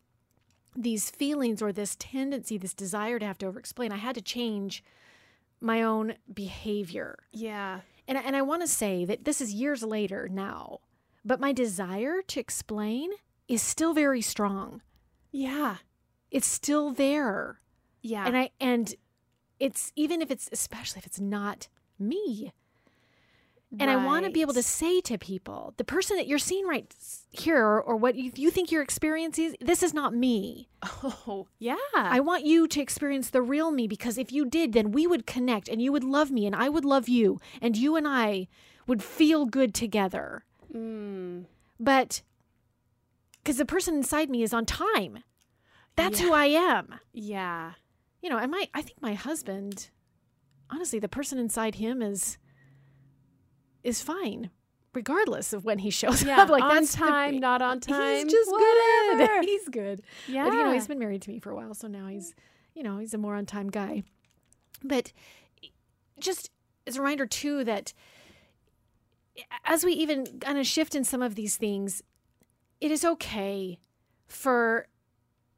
these 0.74 1.10
feelings 1.10 1.60
or 1.60 1.72
this 1.72 1.96
tendency, 1.98 2.56
this 2.56 2.74
desire 2.74 3.18
to 3.18 3.26
have 3.26 3.38
to 3.38 3.46
over 3.46 3.58
explain, 3.58 3.92
I 3.92 3.96
had 3.96 4.14
to 4.14 4.22
change 4.22 4.82
my 5.60 5.82
own 5.82 6.14
behavior. 6.32 7.18
yeah. 7.32 7.80
And, 8.08 8.18
and 8.18 8.34
I 8.34 8.42
want 8.42 8.62
to 8.62 8.68
say 8.68 9.04
that 9.04 9.24
this 9.24 9.40
is 9.40 9.54
years 9.54 9.84
later 9.84 10.28
now, 10.28 10.80
but 11.24 11.38
my 11.38 11.52
desire 11.52 12.20
to 12.20 12.40
explain 12.40 13.10
is 13.46 13.62
still 13.62 13.94
very 13.94 14.20
strong. 14.20 14.82
Yeah. 15.30 15.76
It's 16.30 16.48
still 16.48 16.90
there. 16.90 17.60
Yeah. 18.02 18.26
And 18.26 18.36
I 18.36 18.50
and 18.58 18.94
it's 19.60 19.92
even 19.94 20.20
if 20.20 20.32
it's 20.32 20.48
especially 20.50 20.98
if 20.98 21.06
it's 21.06 21.20
not 21.20 21.68
me. 21.96 22.52
And 23.80 23.90
I 23.90 24.04
want 24.04 24.26
to 24.26 24.30
be 24.30 24.42
able 24.42 24.52
to 24.54 24.62
say 24.62 25.00
to 25.02 25.16
people, 25.16 25.72
the 25.78 25.84
person 25.84 26.18
that 26.18 26.26
you're 26.26 26.38
seeing 26.38 26.66
right 26.66 26.86
here 27.30 27.58
or, 27.64 27.80
or 27.82 27.96
what 27.96 28.16
you, 28.16 28.30
you 28.34 28.50
think 28.50 28.70
your 28.70 28.82
experience 28.82 29.38
is, 29.38 29.56
this 29.60 29.82
is 29.82 29.94
not 29.94 30.14
me. 30.14 30.68
Oh, 31.02 31.46
yeah. 31.58 31.76
I 31.94 32.20
want 32.20 32.44
you 32.44 32.68
to 32.68 32.80
experience 32.82 33.30
the 33.30 33.40
real 33.40 33.70
me 33.70 33.86
because 33.88 34.18
if 34.18 34.30
you 34.30 34.44
did, 34.44 34.72
then 34.74 34.92
we 34.92 35.06
would 35.06 35.26
connect 35.26 35.68
and 35.68 35.80
you 35.80 35.90
would 35.92 36.04
love 36.04 36.30
me 36.30 36.44
and 36.46 36.54
I 36.54 36.68
would 36.68 36.84
love 36.84 37.08
you 37.08 37.40
and 37.62 37.76
you 37.76 37.96
and 37.96 38.06
I 38.06 38.48
would 38.86 39.02
feel 39.02 39.46
good 39.46 39.72
together. 39.74 40.44
mm. 40.72 41.46
but 41.80 42.22
because 43.42 43.56
the 43.56 43.64
person 43.64 43.94
inside 43.96 44.28
me 44.30 44.42
is 44.42 44.52
on 44.54 44.66
time. 44.66 45.24
That's 45.96 46.20
Yeah. 46.20 46.26
who 46.26 46.32
I 46.34 46.46
am. 46.46 46.94
Yeah. 47.12 47.72
You 48.20 48.30
know, 48.30 48.38
and 48.38 48.50
my 48.50 48.68
I 48.74 48.82
think 48.82 49.00
my 49.02 49.14
husband, 49.14 49.90
honestly, 50.70 50.98
the 50.98 51.08
person 51.08 51.38
inside 51.38 51.76
him 51.76 52.00
is 52.02 52.38
is 53.84 54.02
fine, 54.02 54.50
regardless 54.94 55.52
of 55.52 55.64
when 55.64 55.78
he 55.80 55.90
shows 55.90 56.22
Yeah. 56.22 56.42
up. 56.42 56.48
Like 56.56 56.62
on 56.62 56.74
that's 56.76 56.92
the- 56.92 56.98
time, 56.98 57.38
not 57.38 57.62
on 57.62 57.80
time. 57.80 58.24
He's 58.24 58.32
just 58.32 58.50
whatever. 58.50 59.40
good. 59.40 59.44
he's 59.48 59.68
good. 59.68 60.02
Yeah. 60.28 60.44
But 60.48 60.54
you 60.54 60.64
know, 60.64 60.72
he's 60.72 60.86
been 60.86 60.98
married 60.98 61.22
to 61.22 61.30
me 61.30 61.38
for 61.38 61.50
a 61.50 61.54
while, 61.56 61.74
so 61.74 61.88
now 61.88 62.06
he's, 62.08 62.34
you 62.74 62.82
know, 62.82 62.98
he's 62.98 63.14
a 63.14 63.18
more 63.18 63.34
on 63.34 63.46
time 63.46 63.68
guy. 63.70 64.02
But 64.84 65.12
just 66.18 66.50
as 66.86 66.96
a 66.96 67.00
reminder 67.00 67.26
too 67.26 67.64
that 67.64 67.92
as 69.64 69.84
we 69.84 69.92
even 69.92 70.26
kind 70.40 70.58
of 70.58 70.66
shift 70.66 70.94
in 70.94 71.04
some 71.04 71.22
of 71.22 71.34
these 71.34 71.56
things, 71.56 72.02
it 72.80 72.90
is 72.90 73.04
okay 73.04 73.78
for 74.28 74.86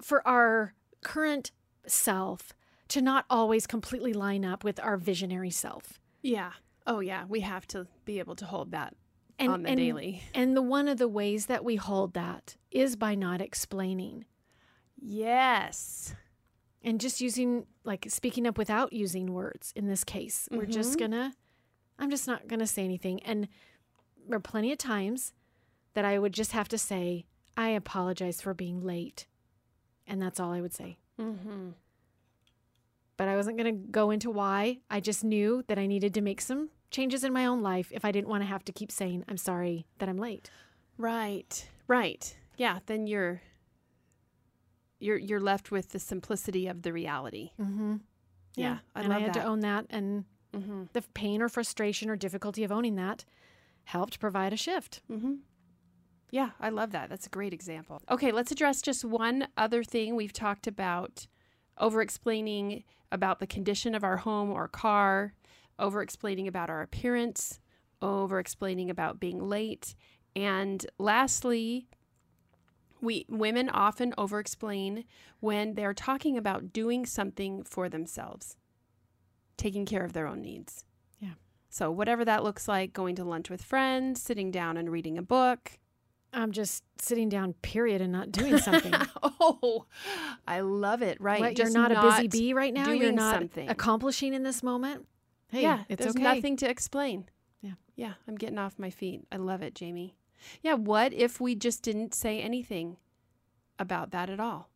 for 0.03 0.27
our 0.27 0.75
current 1.03 1.51
self 1.87 2.53
to 2.89 3.01
not 3.01 3.25
always 3.31 3.67
completely 3.67 4.13
line 4.13 4.45
up 4.45 4.63
with 4.65 4.79
our 4.81 4.97
visionary 4.97 5.51
self. 5.51 5.99
yeah. 6.23 6.53
Oh 6.87 7.01
yeah. 7.01 7.25
We 7.29 7.41
have 7.41 7.67
to 7.69 7.87
be 8.05 8.19
able 8.19 8.37
to 8.37 8.45
hold 8.47 8.71
that 8.73 8.95
And, 9.39 9.51
on 9.53 9.63
the 9.63 9.71
and, 9.71 9.79
daily. 9.79 10.23
And 10.35 10.57
the 10.57 10.63
one 10.63 10.87
of 10.89 10.99
the 10.99 11.09
ways 11.09 11.47
that 11.47 11.65
we 11.65 11.77
hold 11.77 12.15
that 12.15 12.57
is 12.71 12.95
by 12.97 13.15
not 13.15 13.41
explaining. 13.41 14.25
Yes. 15.01 16.15
and 16.83 17.01
just 17.01 17.21
using 17.21 17.67
like 17.85 18.07
speaking 18.11 18.47
up 18.47 18.59
without 18.59 18.93
using 18.93 19.33
words 19.33 19.73
in 19.75 19.87
this 19.89 20.05
case 20.05 20.49
we're 20.51 20.67
just 20.67 20.97
Mhm. 20.97 20.99
gonna 21.01 21.35
i'm 21.99 22.11
just 22.11 22.27
not 22.27 22.47
gonna 22.47 22.67
say 22.67 22.85
anything 22.85 23.23
and 23.23 23.49
there 24.29 24.37
are 24.37 24.41
plenty 24.41 24.71
of 24.71 24.77
times 24.79 25.33
that 25.95 26.05
i 26.05 26.19
would 26.19 26.33
just 26.35 26.53
have 26.53 26.69
to 26.69 26.77
say 26.79 27.25
i 27.57 27.69
apologize 27.71 28.41
for 28.43 28.53
being 28.53 28.83
late 28.85 29.27
and 30.07 30.21
that's 30.21 30.39
all 30.39 30.53
i 30.53 30.61
would 30.61 30.75
say 30.75 30.99
Mm-hmm. 31.19 31.71
But 33.17 33.29
i 33.29 33.37
wasn't 33.37 33.57
gonna 33.57 33.73
go 33.73 34.11
into 34.11 34.31
why 34.31 34.79
i 34.91 35.01
just 35.01 35.25
knew 35.25 35.63
that 35.69 35.79
i 35.79 35.87
needed 35.87 36.13
to 36.15 36.21
make 36.21 36.41
some 36.41 36.69
changes 36.91 37.25
in 37.25 37.33
my 37.33 37.45
own 37.47 37.63
life 37.63 37.91
if 37.93 38.05
i 38.05 38.13
didn't 38.13 38.29
want 38.29 38.43
to 38.43 38.47
have 38.47 38.65
to 38.65 38.73
keep 38.73 38.91
saying 38.93 39.25
i'm 39.29 39.37
sorry 39.37 39.87
that 39.99 40.09
i'm 40.09 40.19
late 40.19 40.51
Right. 40.97 41.69
Right. 41.89 42.37
Yeah. 42.57 42.79
Then 42.87 43.07
you're 43.07 43.43
you're 45.01 45.19
you're 45.19 45.41
left 45.41 45.71
with 45.71 45.91
the 45.91 45.99
simplicity 45.99 46.67
of 46.67 46.83
the 46.83 46.93
reality. 46.93 47.51
mm-hmm. 47.61 47.97
Yeah. 48.57 48.79
I 48.95 49.01
and 49.01 49.09
love 49.09 49.19
i 49.19 49.21
had 49.25 49.35
that. 49.35 49.41
to 49.41 49.47
own 49.47 49.61
that 49.61 49.87
and 49.91 50.25
mm-hmm. 50.55 50.85
the 50.93 51.03
pain 51.15 51.43
or 51.43 51.49
frustration 51.49 52.09
or 52.09 52.17
difficulty 52.17 52.63
of 52.63 52.71
owning 52.71 52.95
that 52.97 53.25
helped 53.85 54.21
provide 54.21 54.53
a 54.53 54.57
shift 54.57 55.03
Mm-hmm. 55.11 55.35
Yeah, 56.31 56.51
I 56.59 56.71
love 56.71 56.91
that. 56.93 57.11
That's 57.11 57.27
a 57.27 57.31
great 57.31 57.53
example. 57.53 58.03
Okay, 58.11 58.33
let's 58.33 58.51
address 58.51 58.83
just 58.83 59.05
one 59.05 59.47
other 59.57 59.85
thing. 59.85 60.17
We've 60.17 60.33
talked 60.33 60.67
about 60.67 61.29
over 61.79 62.01
explaining 62.01 62.85
about 63.13 63.39
the 63.39 63.47
condition 63.47 63.95
of 63.95 64.05
our 64.05 64.19
home 64.19 64.51
or 64.51 64.69
car, 64.69 65.35
over 65.79 66.03
explaining 66.03 66.49
about 66.49 66.71
our 66.71 66.83
appearance, 66.83 67.61
over 68.03 68.39
explaining 68.39 68.91
about 68.91 69.21
being 69.21 69.49
late, 69.49 69.95
and 70.37 70.85
lastly, 70.99 71.87
we 73.01 73.27
women 73.29 73.69
often 73.69 74.15
over 74.19 74.41
explain 74.41 75.05
when 75.41 75.75
they're 75.75 75.95
talking 75.95 76.37
about 76.37 76.73
doing 76.73 77.07
something 77.07 77.63
for 77.63 77.89
themselves, 77.89 78.57
taking 79.57 79.85
care 79.85 80.05
of 80.05 80.13
their 80.13 80.27
own 80.27 80.41
needs. 80.41 80.85
Yeah. 81.21 81.35
So, 81.69 81.91
whatever 81.91 82.25
that 82.25 82.43
looks 82.43 82.67
like, 82.67 82.93
going 82.93 83.15
to 83.17 83.25
lunch 83.25 83.51
with 83.51 83.63
friends, 83.63 84.23
sitting 84.23 84.51
down 84.51 84.77
and 84.77 84.91
reading 84.91 85.19
a 85.19 85.23
book. 85.23 85.79
I'm 86.35 86.53
just 86.53 86.83
sitting 86.99 87.29
down, 87.29 87.53
period, 87.55 88.01
and 88.01 88.13
not 88.13 88.33
doing 88.33 88.59
something. 88.59 88.93
oh, 89.23 89.87
I 90.47 90.61
love 90.61 91.03
it. 91.03 91.21
Right. 91.21 91.41
What, 91.41 91.59
you're 91.59 91.67
Just 91.67 91.77
not, 91.77 91.93
a 91.93 92.01
busy 92.01 92.29
bee 92.29 92.53
right 92.55 92.73
now. 92.73 92.91
You're 92.91 93.13
not 93.13 93.41
something. 93.41 93.69
accomplishing 93.69 94.35
in 94.35 94.43
this 94.43 94.63
moment. 94.63 95.07
Hey, 95.49 95.63
yeah, 95.63 95.85
it's 95.89 96.03
there's 96.03 96.17
okay. 96.17 96.23
nothing 96.23 96.57
to 96.59 96.69
explain. 96.69 97.29
Yeah. 97.61 97.73
Yeah, 97.97 98.13
I'm 98.27 98.35
getting 98.35 98.59
off 98.59 98.79
my 98.79 98.91
feet. 98.91 99.23
I 99.31 99.37
love 99.37 99.63
it, 99.63 99.75
Jamie. 99.75 100.17
Yeah, 100.63 100.75
what 100.75 101.13
if 101.13 101.41
we 101.41 101.55
just 101.55 101.83
didn't 101.83 102.15
say 102.15 102.41
anything 102.41 102.97
about 103.79 104.11
that 104.11 104.29
at 104.29 104.41
all? 104.41 104.71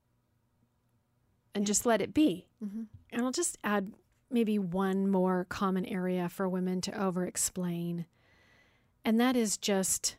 And 1.55 1.67
just 1.67 1.85
let 1.85 2.01
it 2.01 2.15
be. 2.15 2.47
Mhm. 2.65 2.87
And 3.11 3.23
I'll 3.23 3.33
just 3.33 3.59
add 3.65 3.93
maybe 4.31 4.59
one 4.59 5.11
more 5.11 5.47
common 5.49 5.85
area 5.87 6.29
for 6.29 6.49
women 6.49 6.81
to 6.83 7.03
over 7.03 7.25
explain. 7.25 8.07
And 9.05 9.19
that 9.19 9.37
is 9.37 9.57
just 9.57 10.17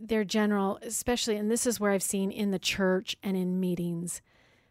their 0.00 0.24
general, 0.24 0.78
especially, 0.82 1.36
and 1.36 1.50
this 1.50 1.66
is 1.66 1.80
where 1.80 1.92
I've 1.92 2.02
seen 2.02 2.30
in 2.30 2.50
the 2.50 2.58
church 2.58 3.16
and 3.22 3.36
in 3.36 3.58
meetings, 3.58 4.22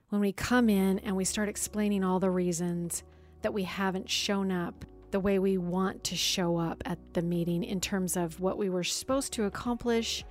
when 0.09 0.21
we 0.21 0.31
come 0.31 0.69
in 0.69 0.99
and 0.99 1.15
we 1.15 1.25
start 1.25 1.49
explaining 1.49 2.03
all 2.03 2.19
the 2.19 2.29
reasons 2.29 3.03
that 3.41 3.53
we 3.53 3.63
haven't 3.63 4.09
shown 4.09 4.51
up 4.51 4.85
the 5.11 5.19
way 5.19 5.39
we 5.39 5.57
want 5.57 6.03
to 6.05 6.15
show 6.15 6.57
up 6.57 6.81
at 6.85 6.97
the 7.13 7.21
meeting 7.21 7.63
in 7.63 7.79
terms 7.79 8.17
of 8.17 8.39
what 8.39 8.57
we 8.57 8.69
were 8.69 8.83
supposed 8.83 9.33
to 9.33 9.45
accomplish. 9.45 10.25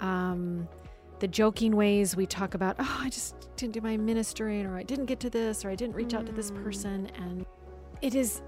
Um, 0.00 0.68
the 1.18 1.28
joking 1.28 1.74
ways 1.74 2.16
we 2.16 2.26
talk 2.26 2.54
about, 2.54 2.76
oh, 2.78 2.98
I 3.00 3.10
just 3.10 3.34
didn't 3.56 3.74
do 3.74 3.80
my 3.80 3.96
ministering, 3.96 4.66
or 4.66 4.76
I 4.76 4.82
didn't 4.82 5.06
get 5.06 5.20
to 5.20 5.30
this, 5.30 5.64
or 5.64 5.70
I 5.70 5.74
didn't 5.74 5.96
reach 5.96 6.14
out 6.14 6.26
to 6.26 6.32
this 6.32 6.50
Mm. 6.50 6.62
person. 6.62 7.06
And 7.16 7.44
it 8.02 8.14
is 8.14 8.42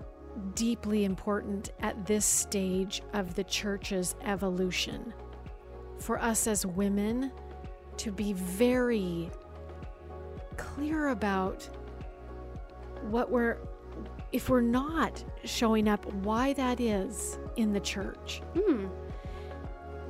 deeply 0.55 1.05
important 1.05 1.73
at 1.81 2.07
this 2.07 2.25
stage 2.25 3.03
of 3.13 3.35
the 3.35 3.45
church's 3.45 4.15
evolution 4.23 5.13
for 6.01 6.21
us 6.21 6.47
as 6.47 6.65
women 6.65 7.31
to 7.99 8.11
be 8.11 8.33
very 8.33 9.31
clear 10.57 11.09
about 11.09 11.69
what 13.11 13.31
we're, 13.31 13.59
if 14.33 14.49
we're 14.49 14.61
not 14.61 15.23
showing 15.45 15.89
up, 15.89 16.05
why 16.15 16.53
that 16.55 16.81
is 16.81 17.39
in 17.57 17.73
the 17.73 17.81
church. 17.81 18.43
Hmm. 18.59 18.87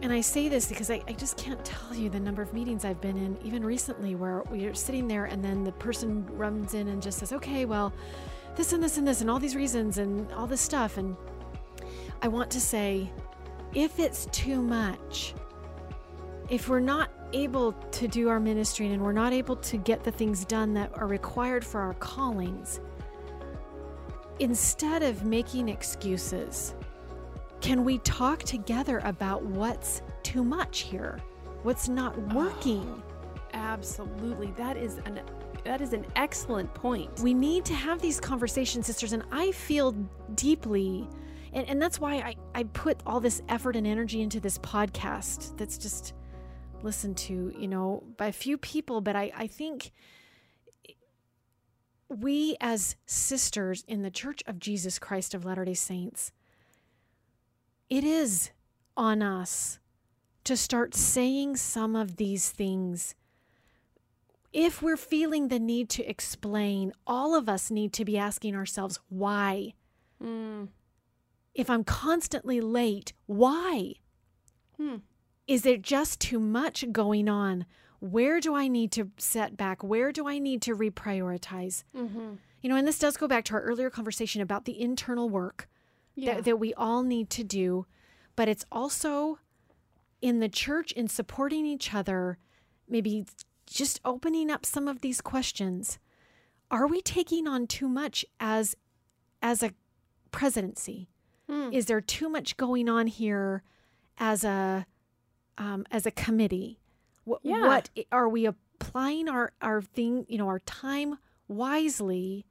And 0.02 0.12
I 0.12 0.22
say 0.22 0.48
this 0.48 0.66
because 0.66 0.90
I, 0.90 1.02
I 1.06 1.12
just 1.12 1.36
can't 1.36 1.62
tell 1.64 1.94
you 1.94 2.08
the 2.08 2.20
number 2.20 2.40
of 2.40 2.54
meetings 2.54 2.84
I've 2.84 3.00
been 3.00 3.18
in, 3.18 3.36
even 3.44 3.64
recently, 3.64 4.14
where 4.14 4.42
we're 4.50 4.72
sitting 4.72 5.06
there 5.06 5.26
and 5.26 5.44
then 5.44 5.62
the 5.62 5.72
person 5.72 6.26
runs 6.36 6.72
in 6.74 6.88
and 6.88 7.02
just 7.02 7.18
says, 7.18 7.32
okay, 7.34 7.66
well, 7.66 7.92
this 8.56 8.72
and 8.72 8.82
this 8.82 8.96
and 8.96 9.06
this 9.06 9.20
and 9.20 9.30
all 9.30 9.38
these 9.38 9.54
reasons 9.54 9.98
and 9.98 10.30
all 10.32 10.46
this 10.46 10.60
stuff. 10.60 10.96
And 10.96 11.16
I 12.22 12.28
want 12.28 12.50
to 12.52 12.60
say, 12.60 13.10
if 13.74 13.98
it's 13.98 14.26
too 14.32 14.62
much, 14.62 15.34
if 16.50 16.68
we're 16.68 16.80
not 16.80 17.10
able 17.32 17.72
to 17.72 18.08
do 18.08 18.28
our 18.28 18.40
ministry 18.40 18.92
and 18.92 19.00
we're 19.00 19.12
not 19.12 19.32
able 19.32 19.54
to 19.54 19.76
get 19.76 20.02
the 20.02 20.10
things 20.10 20.44
done 20.44 20.74
that 20.74 20.90
are 20.94 21.06
required 21.06 21.64
for 21.64 21.80
our 21.80 21.94
callings, 21.94 22.80
instead 24.40 25.02
of 25.02 25.24
making 25.24 25.68
excuses, 25.68 26.74
can 27.60 27.84
we 27.84 27.98
talk 27.98 28.42
together 28.42 29.00
about 29.04 29.44
what's 29.44 30.02
too 30.24 30.42
much 30.42 30.80
here? 30.80 31.20
What's 31.62 31.88
not 31.88 32.16
ah, 32.16 32.34
working? 32.34 33.02
Absolutely. 33.52 34.52
That 34.56 34.76
is 34.76 34.98
an 35.04 35.20
that 35.62 35.82
is 35.82 35.92
an 35.92 36.06
excellent 36.16 36.72
point. 36.72 37.20
We 37.20 37.34
need 37.34 37.66
to 37.66 37.74
have 37.74 38.00
these 38.00 38.18
conversations, 38.18 38.86
sisters, 38.86 39.12
and 39.12 39.22
I 39.30 39.52
feel 39.52 39.92
deeply 40.34 41.06
and, 41.52 41.68
and 41.68 41.82
that's 41.82 42.00
why 42.00 42.16
I, 42.16 42.36
I 42.54 42.62
put 42.64 43.00
all 43.06 43.20
this 43.20 43.42
effort 43.48 43.76
and 43.76 43.86
energy 43.86 44.22
into 44.22 44.40
this 44.40 44.58
podcast 44.58 45.56
that's 45.56 45.78
just 45.78 46.14
listened 46.82 47.16
to, 47.16 47.52
you 47.56 47.68
know, 47.68 48.04
by 48.16 48.26
a 48.26 48.32
few 48.32 48.56
people, 48.58 49.00
but 49.00 49.16
I, 49.16 49.32
I 49.36 49.46
think 49.46 49.92
we 52.08 52.56
as 52.60 52.96
sisters 53.06 53.84
in 53.86 54.02
the 54.02 54.10
Church 54.10 54.42
of 54.46 54.58
Jesus 54.58 54.98
Christ 54.98 55.34
of 55.34 55.44
Latter 55.44 55.64
day 55.64 55.74
Saints, 55.74 56.32
it 57.88 58.04
is 58.04 58.50
on 58.96 59.22
us 59.22 59.78
to 60.44 60.56
start 60.56 60.94
saying 60.94 61.56
some 61.56 61.94
of 61.94 62.16
these 62.16 62.50
things. 62.50 63.14
If 64.52 64.82
we're 64.82 64.96
feeling 64.96 65.48
the 65.48 65.60
need 65.60 65.88
to 65.90 66.04
explain, 66.04 66.92
all 67.06 67.36
of 67.36 67.48
us 67.48 67.70
need 67.70 67.92
to 67.94 68.04
be 68.04 68.18
asking 68.18 68.56
ourselves, 68.56 68.98
why? 69.08 69.74
Mm. 70.22 70.68
If 71.54 71.70
I'm 71.70 71.84
constantly 71.84 72.60
late, 72.60 73.12
why? 73.26 73.94
Hmm. 74.76 74.96
Is 75.50 75.62
there 75.62 75.76
just 75.76 76.20
too 76.20 76.38
much 76.38 76.84
going 76.92 77.28
on? 77.28 77.66
Where 77.98 78.38
do 78.40 78.54
I 78.54 78.68
need 78.68 78.92
to 78.92 79.10
set 79.18 79.56
back? 79.56 79.82
Where 79.82 80.12
do 80.12 80.28
I 80.28 80.38
need 80.38 80.62
to 80.62 80.76
reprioritize? 80.76 81.82
Mm-hmm. 81.94 82.34
You 82.62 82.68
know, 82.68 82.76
and 82.76 82.86
this 82.86 83.00
does 83.00 83.16
go 83.16 83.26
back 83.26 83.44
to 83.46 83.54
our 83.54 83.62
earlier 83.62 83.90
conversation 83.90 84.40
about 84.42 84.64
the 84.64 84.80
internal 84.80 85.28
work 85.28 85.68
Yeah. 86.14 86.34
that, 86.36 86.44
that 86.44 86.58
we 86.60 86.72
all 86.74 87.02
need 87.02 87.30
to 87.30 87.42
do, 87.42 87.86
but 88.36 88.46
it's 88.48 88.64
also 88.70 89.38
in 90.22 90.38
the 90.38 90.48
church 90.48 90.92
in 90.92 91.08
supporting 91.08 91.66
each 91.66 91.92
other, 91.92 92.38
maybe 92.88 93.24
just 93.66 94.00
opening 94.04 94.50
up 94.52 94.64
some 94.64 94.86
of 94.86 95.00
these 95.00 95.20
questions. 95.20 95.98
Are 96.70 96.86
we 96.86 97.00
taking 97.00 97.48
on 97.48 97.66
too 97.66 97.88
much 97.88 98.24
as 98.38 98.76
as 99.42 99.64
a 99.64 99.72
presidency? 100.30 101.08
Hmm. 101.48 101.70
Is 101.72 101.86
there 101.86 102.00
too 102.00 102.28
much 102.28 102.56
going 102.56 102.88
on 102.88 103.08
here 103.08 103.62
as 104.16 104.44
a 104.44 104.86
um, 105.60 105.84
as 105.92 106.06
a 106.06 106.10
committee? 106.10 106.80
What, 107.24 107.40
Yeah. 107.44 107.66
what 107.68 107.90
are 108.10 108.28
we 108.28 108.46
applying 108.46 109.28
our, 109.28 109.52
our 109.60 109.82
thing, 109.82 110.24
you 110.28 110.38
know, 110.38 110.48
our 110.48 110.58
time 110.60 111.18
wisely 111.46 112.46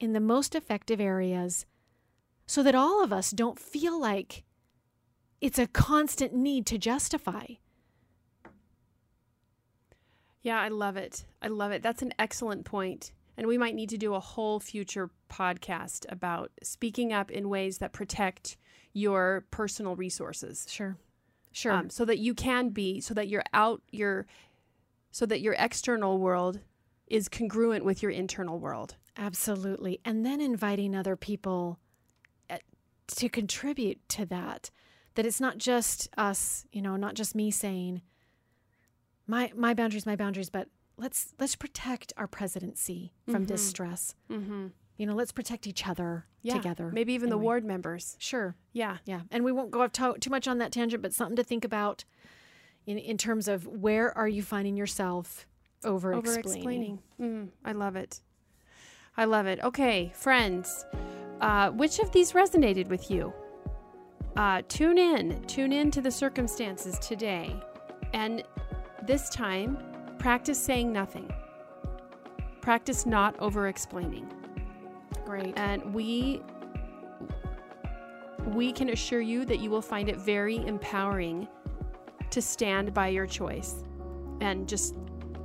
in 0.00 0.12
the 0.12 0.20
most 0.20 0.54
effective 0.54 1.00
areas 1.00 1.64
so 2.46 2.62
that 2.62 2.74
all 2.74 3.02
of 3.02 3.12
us 3.12 3.30
don't 3.30 3.58
feel 3.58 3.98
like 3.98 4.44
it's 5.40 5.58
a 5.58 5.66
constant 5.66 6.34
need 6.34 6.66
to 6.66 6.78
justify? 6.78 7.46
Yeah, 10.42 10.60
I 10.60 10.68
love 10.68 10.96
it. 10.96 11.24
I 11.42 11.48
love 11.48 11.72
it. 11.72 11.82
That's 11.82 12.02
an 12.02 12.12
excellent 12.18 12.64
point. 12.64 13.12
And 13.36 13.46
we 13.46 13.58
might 13.58 13.74
need 13.74 13.90
to 13.90 13.98
do 13.98 14.14
a 14.14 14.20
whole 14.20 14.60
future 14.60 15.10
podcast 15.30 16.06
about 16.10 16.50
speaking 16.62 17.12
up 17.12 17.30
in 17.30 17.48
ways 17.48 17.78
that 17.78 17.92
protect 17.92 18.56
your 18.92 19.44
personal 19.50 19.94
resources. 19.96 20.66
Sure. 20.70 20.96
Sure. 21.56 21.72
Um, 21.72 21.88
so 21.88 22.04
that 22.04 22.18
you 22.18 22.34
can 22.34 22.68
be, 22.68 23.00
so 23.00 23.14
that 23.14 23.28
you're 23.28 23.42
out, 23.54 23.80
your, 23.90 24.26
so 25.10 25.24
that 25.24 25.40
your 25.40 25.54
external 25.58 26.18
world 26.18 26.60
is 27.06 27.30
congruent 27.30 27.82
with 27.82 28.02
your 28.02 28.12
internal 28.12 28.58
world. 28.58 28.96
Absolutely. 29.16 29.98
And 30.04 30.26
then 30.26 30.42
inviting 30.42 30.94
other 30.94 31.16
people 31.16 31.78
uh, 32.50 32.58
to 33.16 33.30
contribute 33.30 34.06
to 34.10 34.26
that. 34.26 34.70
That 35.14 35.24
it's 35.24 35.40
not 35.40 35.56
just 35.56 36.10
us, 36.18 36.66
you 36.72 36.82
know, 36.82 36.96
not 36.96 37.14
just 37.14 37.34
me 37.34 37.50
saying 37.50 38.02
my 39.26 39.50
my 39.56 39.72
boundaries, 39.72 40.04
my 40.04 40.14
boundaries, 40.16 40.50
but 40.50 40.68
let's 40.98 41.32
let's 41.40 41.56
protect 41.56 42.12
our 42.18 42.26
presidency 42.26 43.14
from 43.24 43.44
Mhm. 43.44 43.48
distress. 43.48 44.14
Mm-hmm. 44.30 44.66
You 44.96 45.06
know, 45.06 45.14
let's 45.14 45.32
protect 45.32 45.66
each 45.66 45.86
other 45.86 46.26
Yeah. 46.42 46.54
together. 46.54 46.90
Maybe 46.90 47.12
even 47.12 47.28
the 47.30 47.36
ward 47.38 47.64
members. 47.64 48.16
Sure. 48.18 48.56
Yeah. 48.72 48.98
Yeah. 49.04 49.22
And 49.30 49.44
we 49.44 49.52
won't 49.52 49.70
go 49.70 49.82
off 49.82 49.92
to- 49.92 50.16
too 50.20 50.30
much 50.30 50.48
on 50.48 50.58
that 50.58 50.72
tangent, 50.72 51.02
but 51.02 51.12
something 51.12 51.36
to 51.36 51.44
think 51.44 51.64
about 51.64 52.04
in 52.86 52.98
in 52.98 53.18
terms 53.18 53.48
of 53.48 53.66
where 53.66 54.16
are 54.16 54.28
you 54.28 54.42
finding 54.42 54.76
yourself 54.76 55.46
over 55.84 56.14
Over 56.14 56.38
explaining. 56.38 57.00
Mm, 57.20 57.48
I 57.64 57.72
love 57.72 57.96
it. 57.96 58.20
I 59.16 59.24
love 59.24 59.46
it. 59.46 59.60
Okay, 59.62 60.12
friends, 60.14 60.84
uh, 61.40 61.70
which 61.70 61.98
of 61.98 62.12
these 62.12 62.32
resonated 62.32 62.88
with 62.88 63.10
you? 63.10 63.32
Uh, 64.36 64.62
tune 64.68 64.98
in. 64.98 65.42
Tune 65.46 65.72
in 65.72 65.90
to 65.90 66.00
the 66.00 66.10
circumstances 66.10 66.98
today. 66.98 67.54
And 68.12 68.42
this 69.02 69.28
time, 69.30 69.78
practice 70.18 70.58
saying 70.58 70.92
nothing. 70.92 71.30
Practice 72.60 73.06
not 73.06 73.38
over 73.40 73.68
explaining. 73.68 74.26
Great. 75.26 75.52
And 75.58 75.92
we 75.92 76.40
we 78.54 78.72
can 78.72 78.90
assure 78.90 79.20
you 79.20 79.44
that 79.44 79.58
you 79.58 79.70
will 79.70 79.82
find 79.82 80.08
it 80.08 80.16
very 80.18 80.56
empowering 80.66 81.48
to 82.30 82.40
stand 82.40 82.94
by 82.94 83.08
your 83.08 83.26
choice 83.26 83.82
and 84.40 84.68
just 84.68 84.94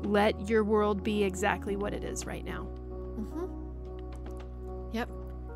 let 0.04 0.48
your 0.50 0.64
world 0.64 1.04
be 1.04 1.24
exactly 1.24 1.76
what 1.76 1.94
it 1.94 2.04
is 2.04 2.26
right 2.28 2.46
now. 2.46 2.68
Mm-hmm. 3.20 3.46
Yep. 4.96 5.10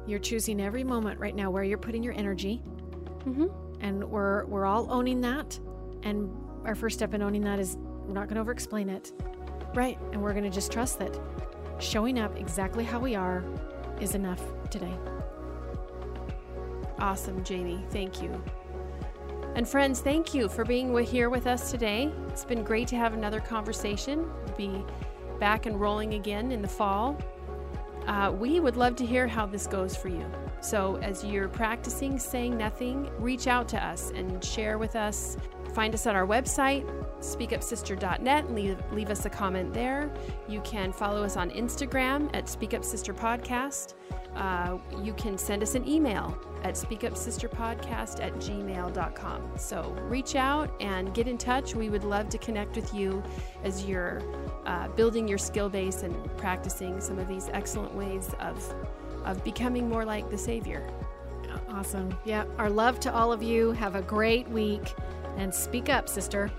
You're 0.08 0.20
choosing 0.20 0.60
every 0.60 0.84
moment 0.84 1.20
right 1.20 1.36
now 1.36 1.52
where 1.52 1.64
you're 1.64 1.78
putting 1.78 2.04
your 2.04 2.14
energy, 2.14 2.62
Mm-hmm. 3.26 3.48
and 3.82 4.04
we're 4.04 4.46
we're 4.46 4.66
all 4.66 4.88
owning 4.92 5.22
that. 5.22 5.60
And 6.04 6.30
our 6.64 6.76
first 6.76 6.98
step 6.98 7.14
in 7.16 7.22
owning 7.24 7.42
that 7.44 7.60
is 7.60 7.78
we're 7.78 8.14
not 8.14 8.26
going 8.28 8.36
to 8.36 8.42
over-explain 8.42 8.90
it, 8.90 9.12
Right. 9.74 9.98
and 10.12 10.22
we're 10.22 10.34
going 10.34 10.44
to 10.44 10.52
just 10.52 10.72
trust 10.72 11.00
that 11.00 11.20
showing 11.80 12.20
up 12.20 12.38
exactly 12.38 12.84
how 12.84 13.00
we 13.00 13.16
are 13.16 13.44
is 14.00 14.16
enough 14.16 14.42
today. 14.70 14.94
Awesome, 17.00 17.44
Jamie. 17.44 17.84
Thank 17.92 18.22
you. 18.22 18.42
And 19.56 19.68
friends, 19.68 20.02
thank 20.02 20.34
you 20.34 20.50
for 20.50 20.66
being 20.66 20.98
here 21.04 21.30
with 21.30 21.48
us 21.48 21.72
today. 21.72 22.12
It's 22.28 22.44
been 22.44 22.64
great 22.64 22.88
to 22.90 22.98
have 22.98 23.14
another 23.14 23.40
conversation. 23.40 24.30
Be 24.58 24.84
back 25.40 25.66
and 25.66 25.80
rolling 25.80 26.16
again 26.16 26.52
in 26.52 26.62
the 26.62 26.68
fall. 26.68 27.18
Uh, 28.06 28.34
we 28.38 28.60
would 28.60 28.76
love 28.76 28.96
to 28.98 29.06
hear 29.06 29.28
how 29.28 29.46
this 29.46 29.66
goes 29.66 29.96
for 29.96 30.10
you. 30.10 30.26
So, 30.62 30.98
as 30.98 31.24
you're 31.24 31.48
practicing 31.48 32.20
saying 32.20 32.58
nothing, 32.58 33.10
reach 33.18 33.48
out 33.48 33.68
to 33.70 33.84
us 33.84 34.12
and 34.14 34.44
share 34.44 34.78
with 34.78 34.96
us. 34.96 35.38
Find 35.74 35.94
us 35.94 36.06
on 36.06 36.16
our 36.16 36.28
website, 36.28 36.86
speakupsister.net, 37.26 38.54
leave, 38.54 38.78
leave 38.92 39.10
us 39.10 39.26
a 39.26 39.30
comment 39.30 39.74
there. 39.74 40.12
You 40.48 40.62
can 40.62 40.92
follow 40.92 41.24
us 41.24 41.38
on 41.38 41.50
Instagram 41.52 42.30
at 42.36 42.48
Speak 42.48 42.74
Up 42.74 42.84
Sister 42.84 43.14
Podcast. 43.14 43.96
Uh, 44.36 44.78
you 45.02 45.14
can 45.14 45.38
send 45.38 45.64
us 45.64 45.76
an 45.76 45.88
email 45.88 46.38
at 46.64 46.76
speakupsisterpodcast 46.76 48.22
at 48.22 48.34
gmail.com. 48.36 49.52
So 49.58 49.96
reach 50.10 50.36
out 50.36 50.70
and 50.82 51.14
get 51.14 51.28
in 51.28 51.38
touch. 51.38 51.74
We 51.74 51.90
would 51.90 52.04
love 52.04 52.30
to 52.30 52.38
connect 52.38 52.76
with 52.76 52.94
you 52.94 53.24
as 53.64 53.86
you're 53.86 54.22
uh, 54.66 54.90
building 54.90 55.28
your 55.28 55.38
skill 55.38 55.70
base 55.70 56.04
and 56.04 56.16
practicing 56.38 57.00
some 57.00 57.18
of 57.18 57.28
these 57.28 57.50
excellent 57.54 57.94
ways 57.96 58.34
of, 58.40 58.74
of 59.24 59.44
becoming 59.44 59.88
more 59.88 60.06
like 60.06 60.30
the 60.30 60.38
Savior. 60.38 60.86
Awesome. 61.70 62.18
Yeah. 62.26 62.46
Our 62.58 62.70
love 62.70 63.00
to 63.02 63.14
all 63.14 63.32
of 63.32 63.42
you. 63.42 63.72
Have 63.74 63.96
a 63.96 64.02
great 64.02 64.48
week, 64.50 64.96
and 65.38 65.54
speak 65.54 65.90
up, 65.90 66.08
sister. 66.08 66.50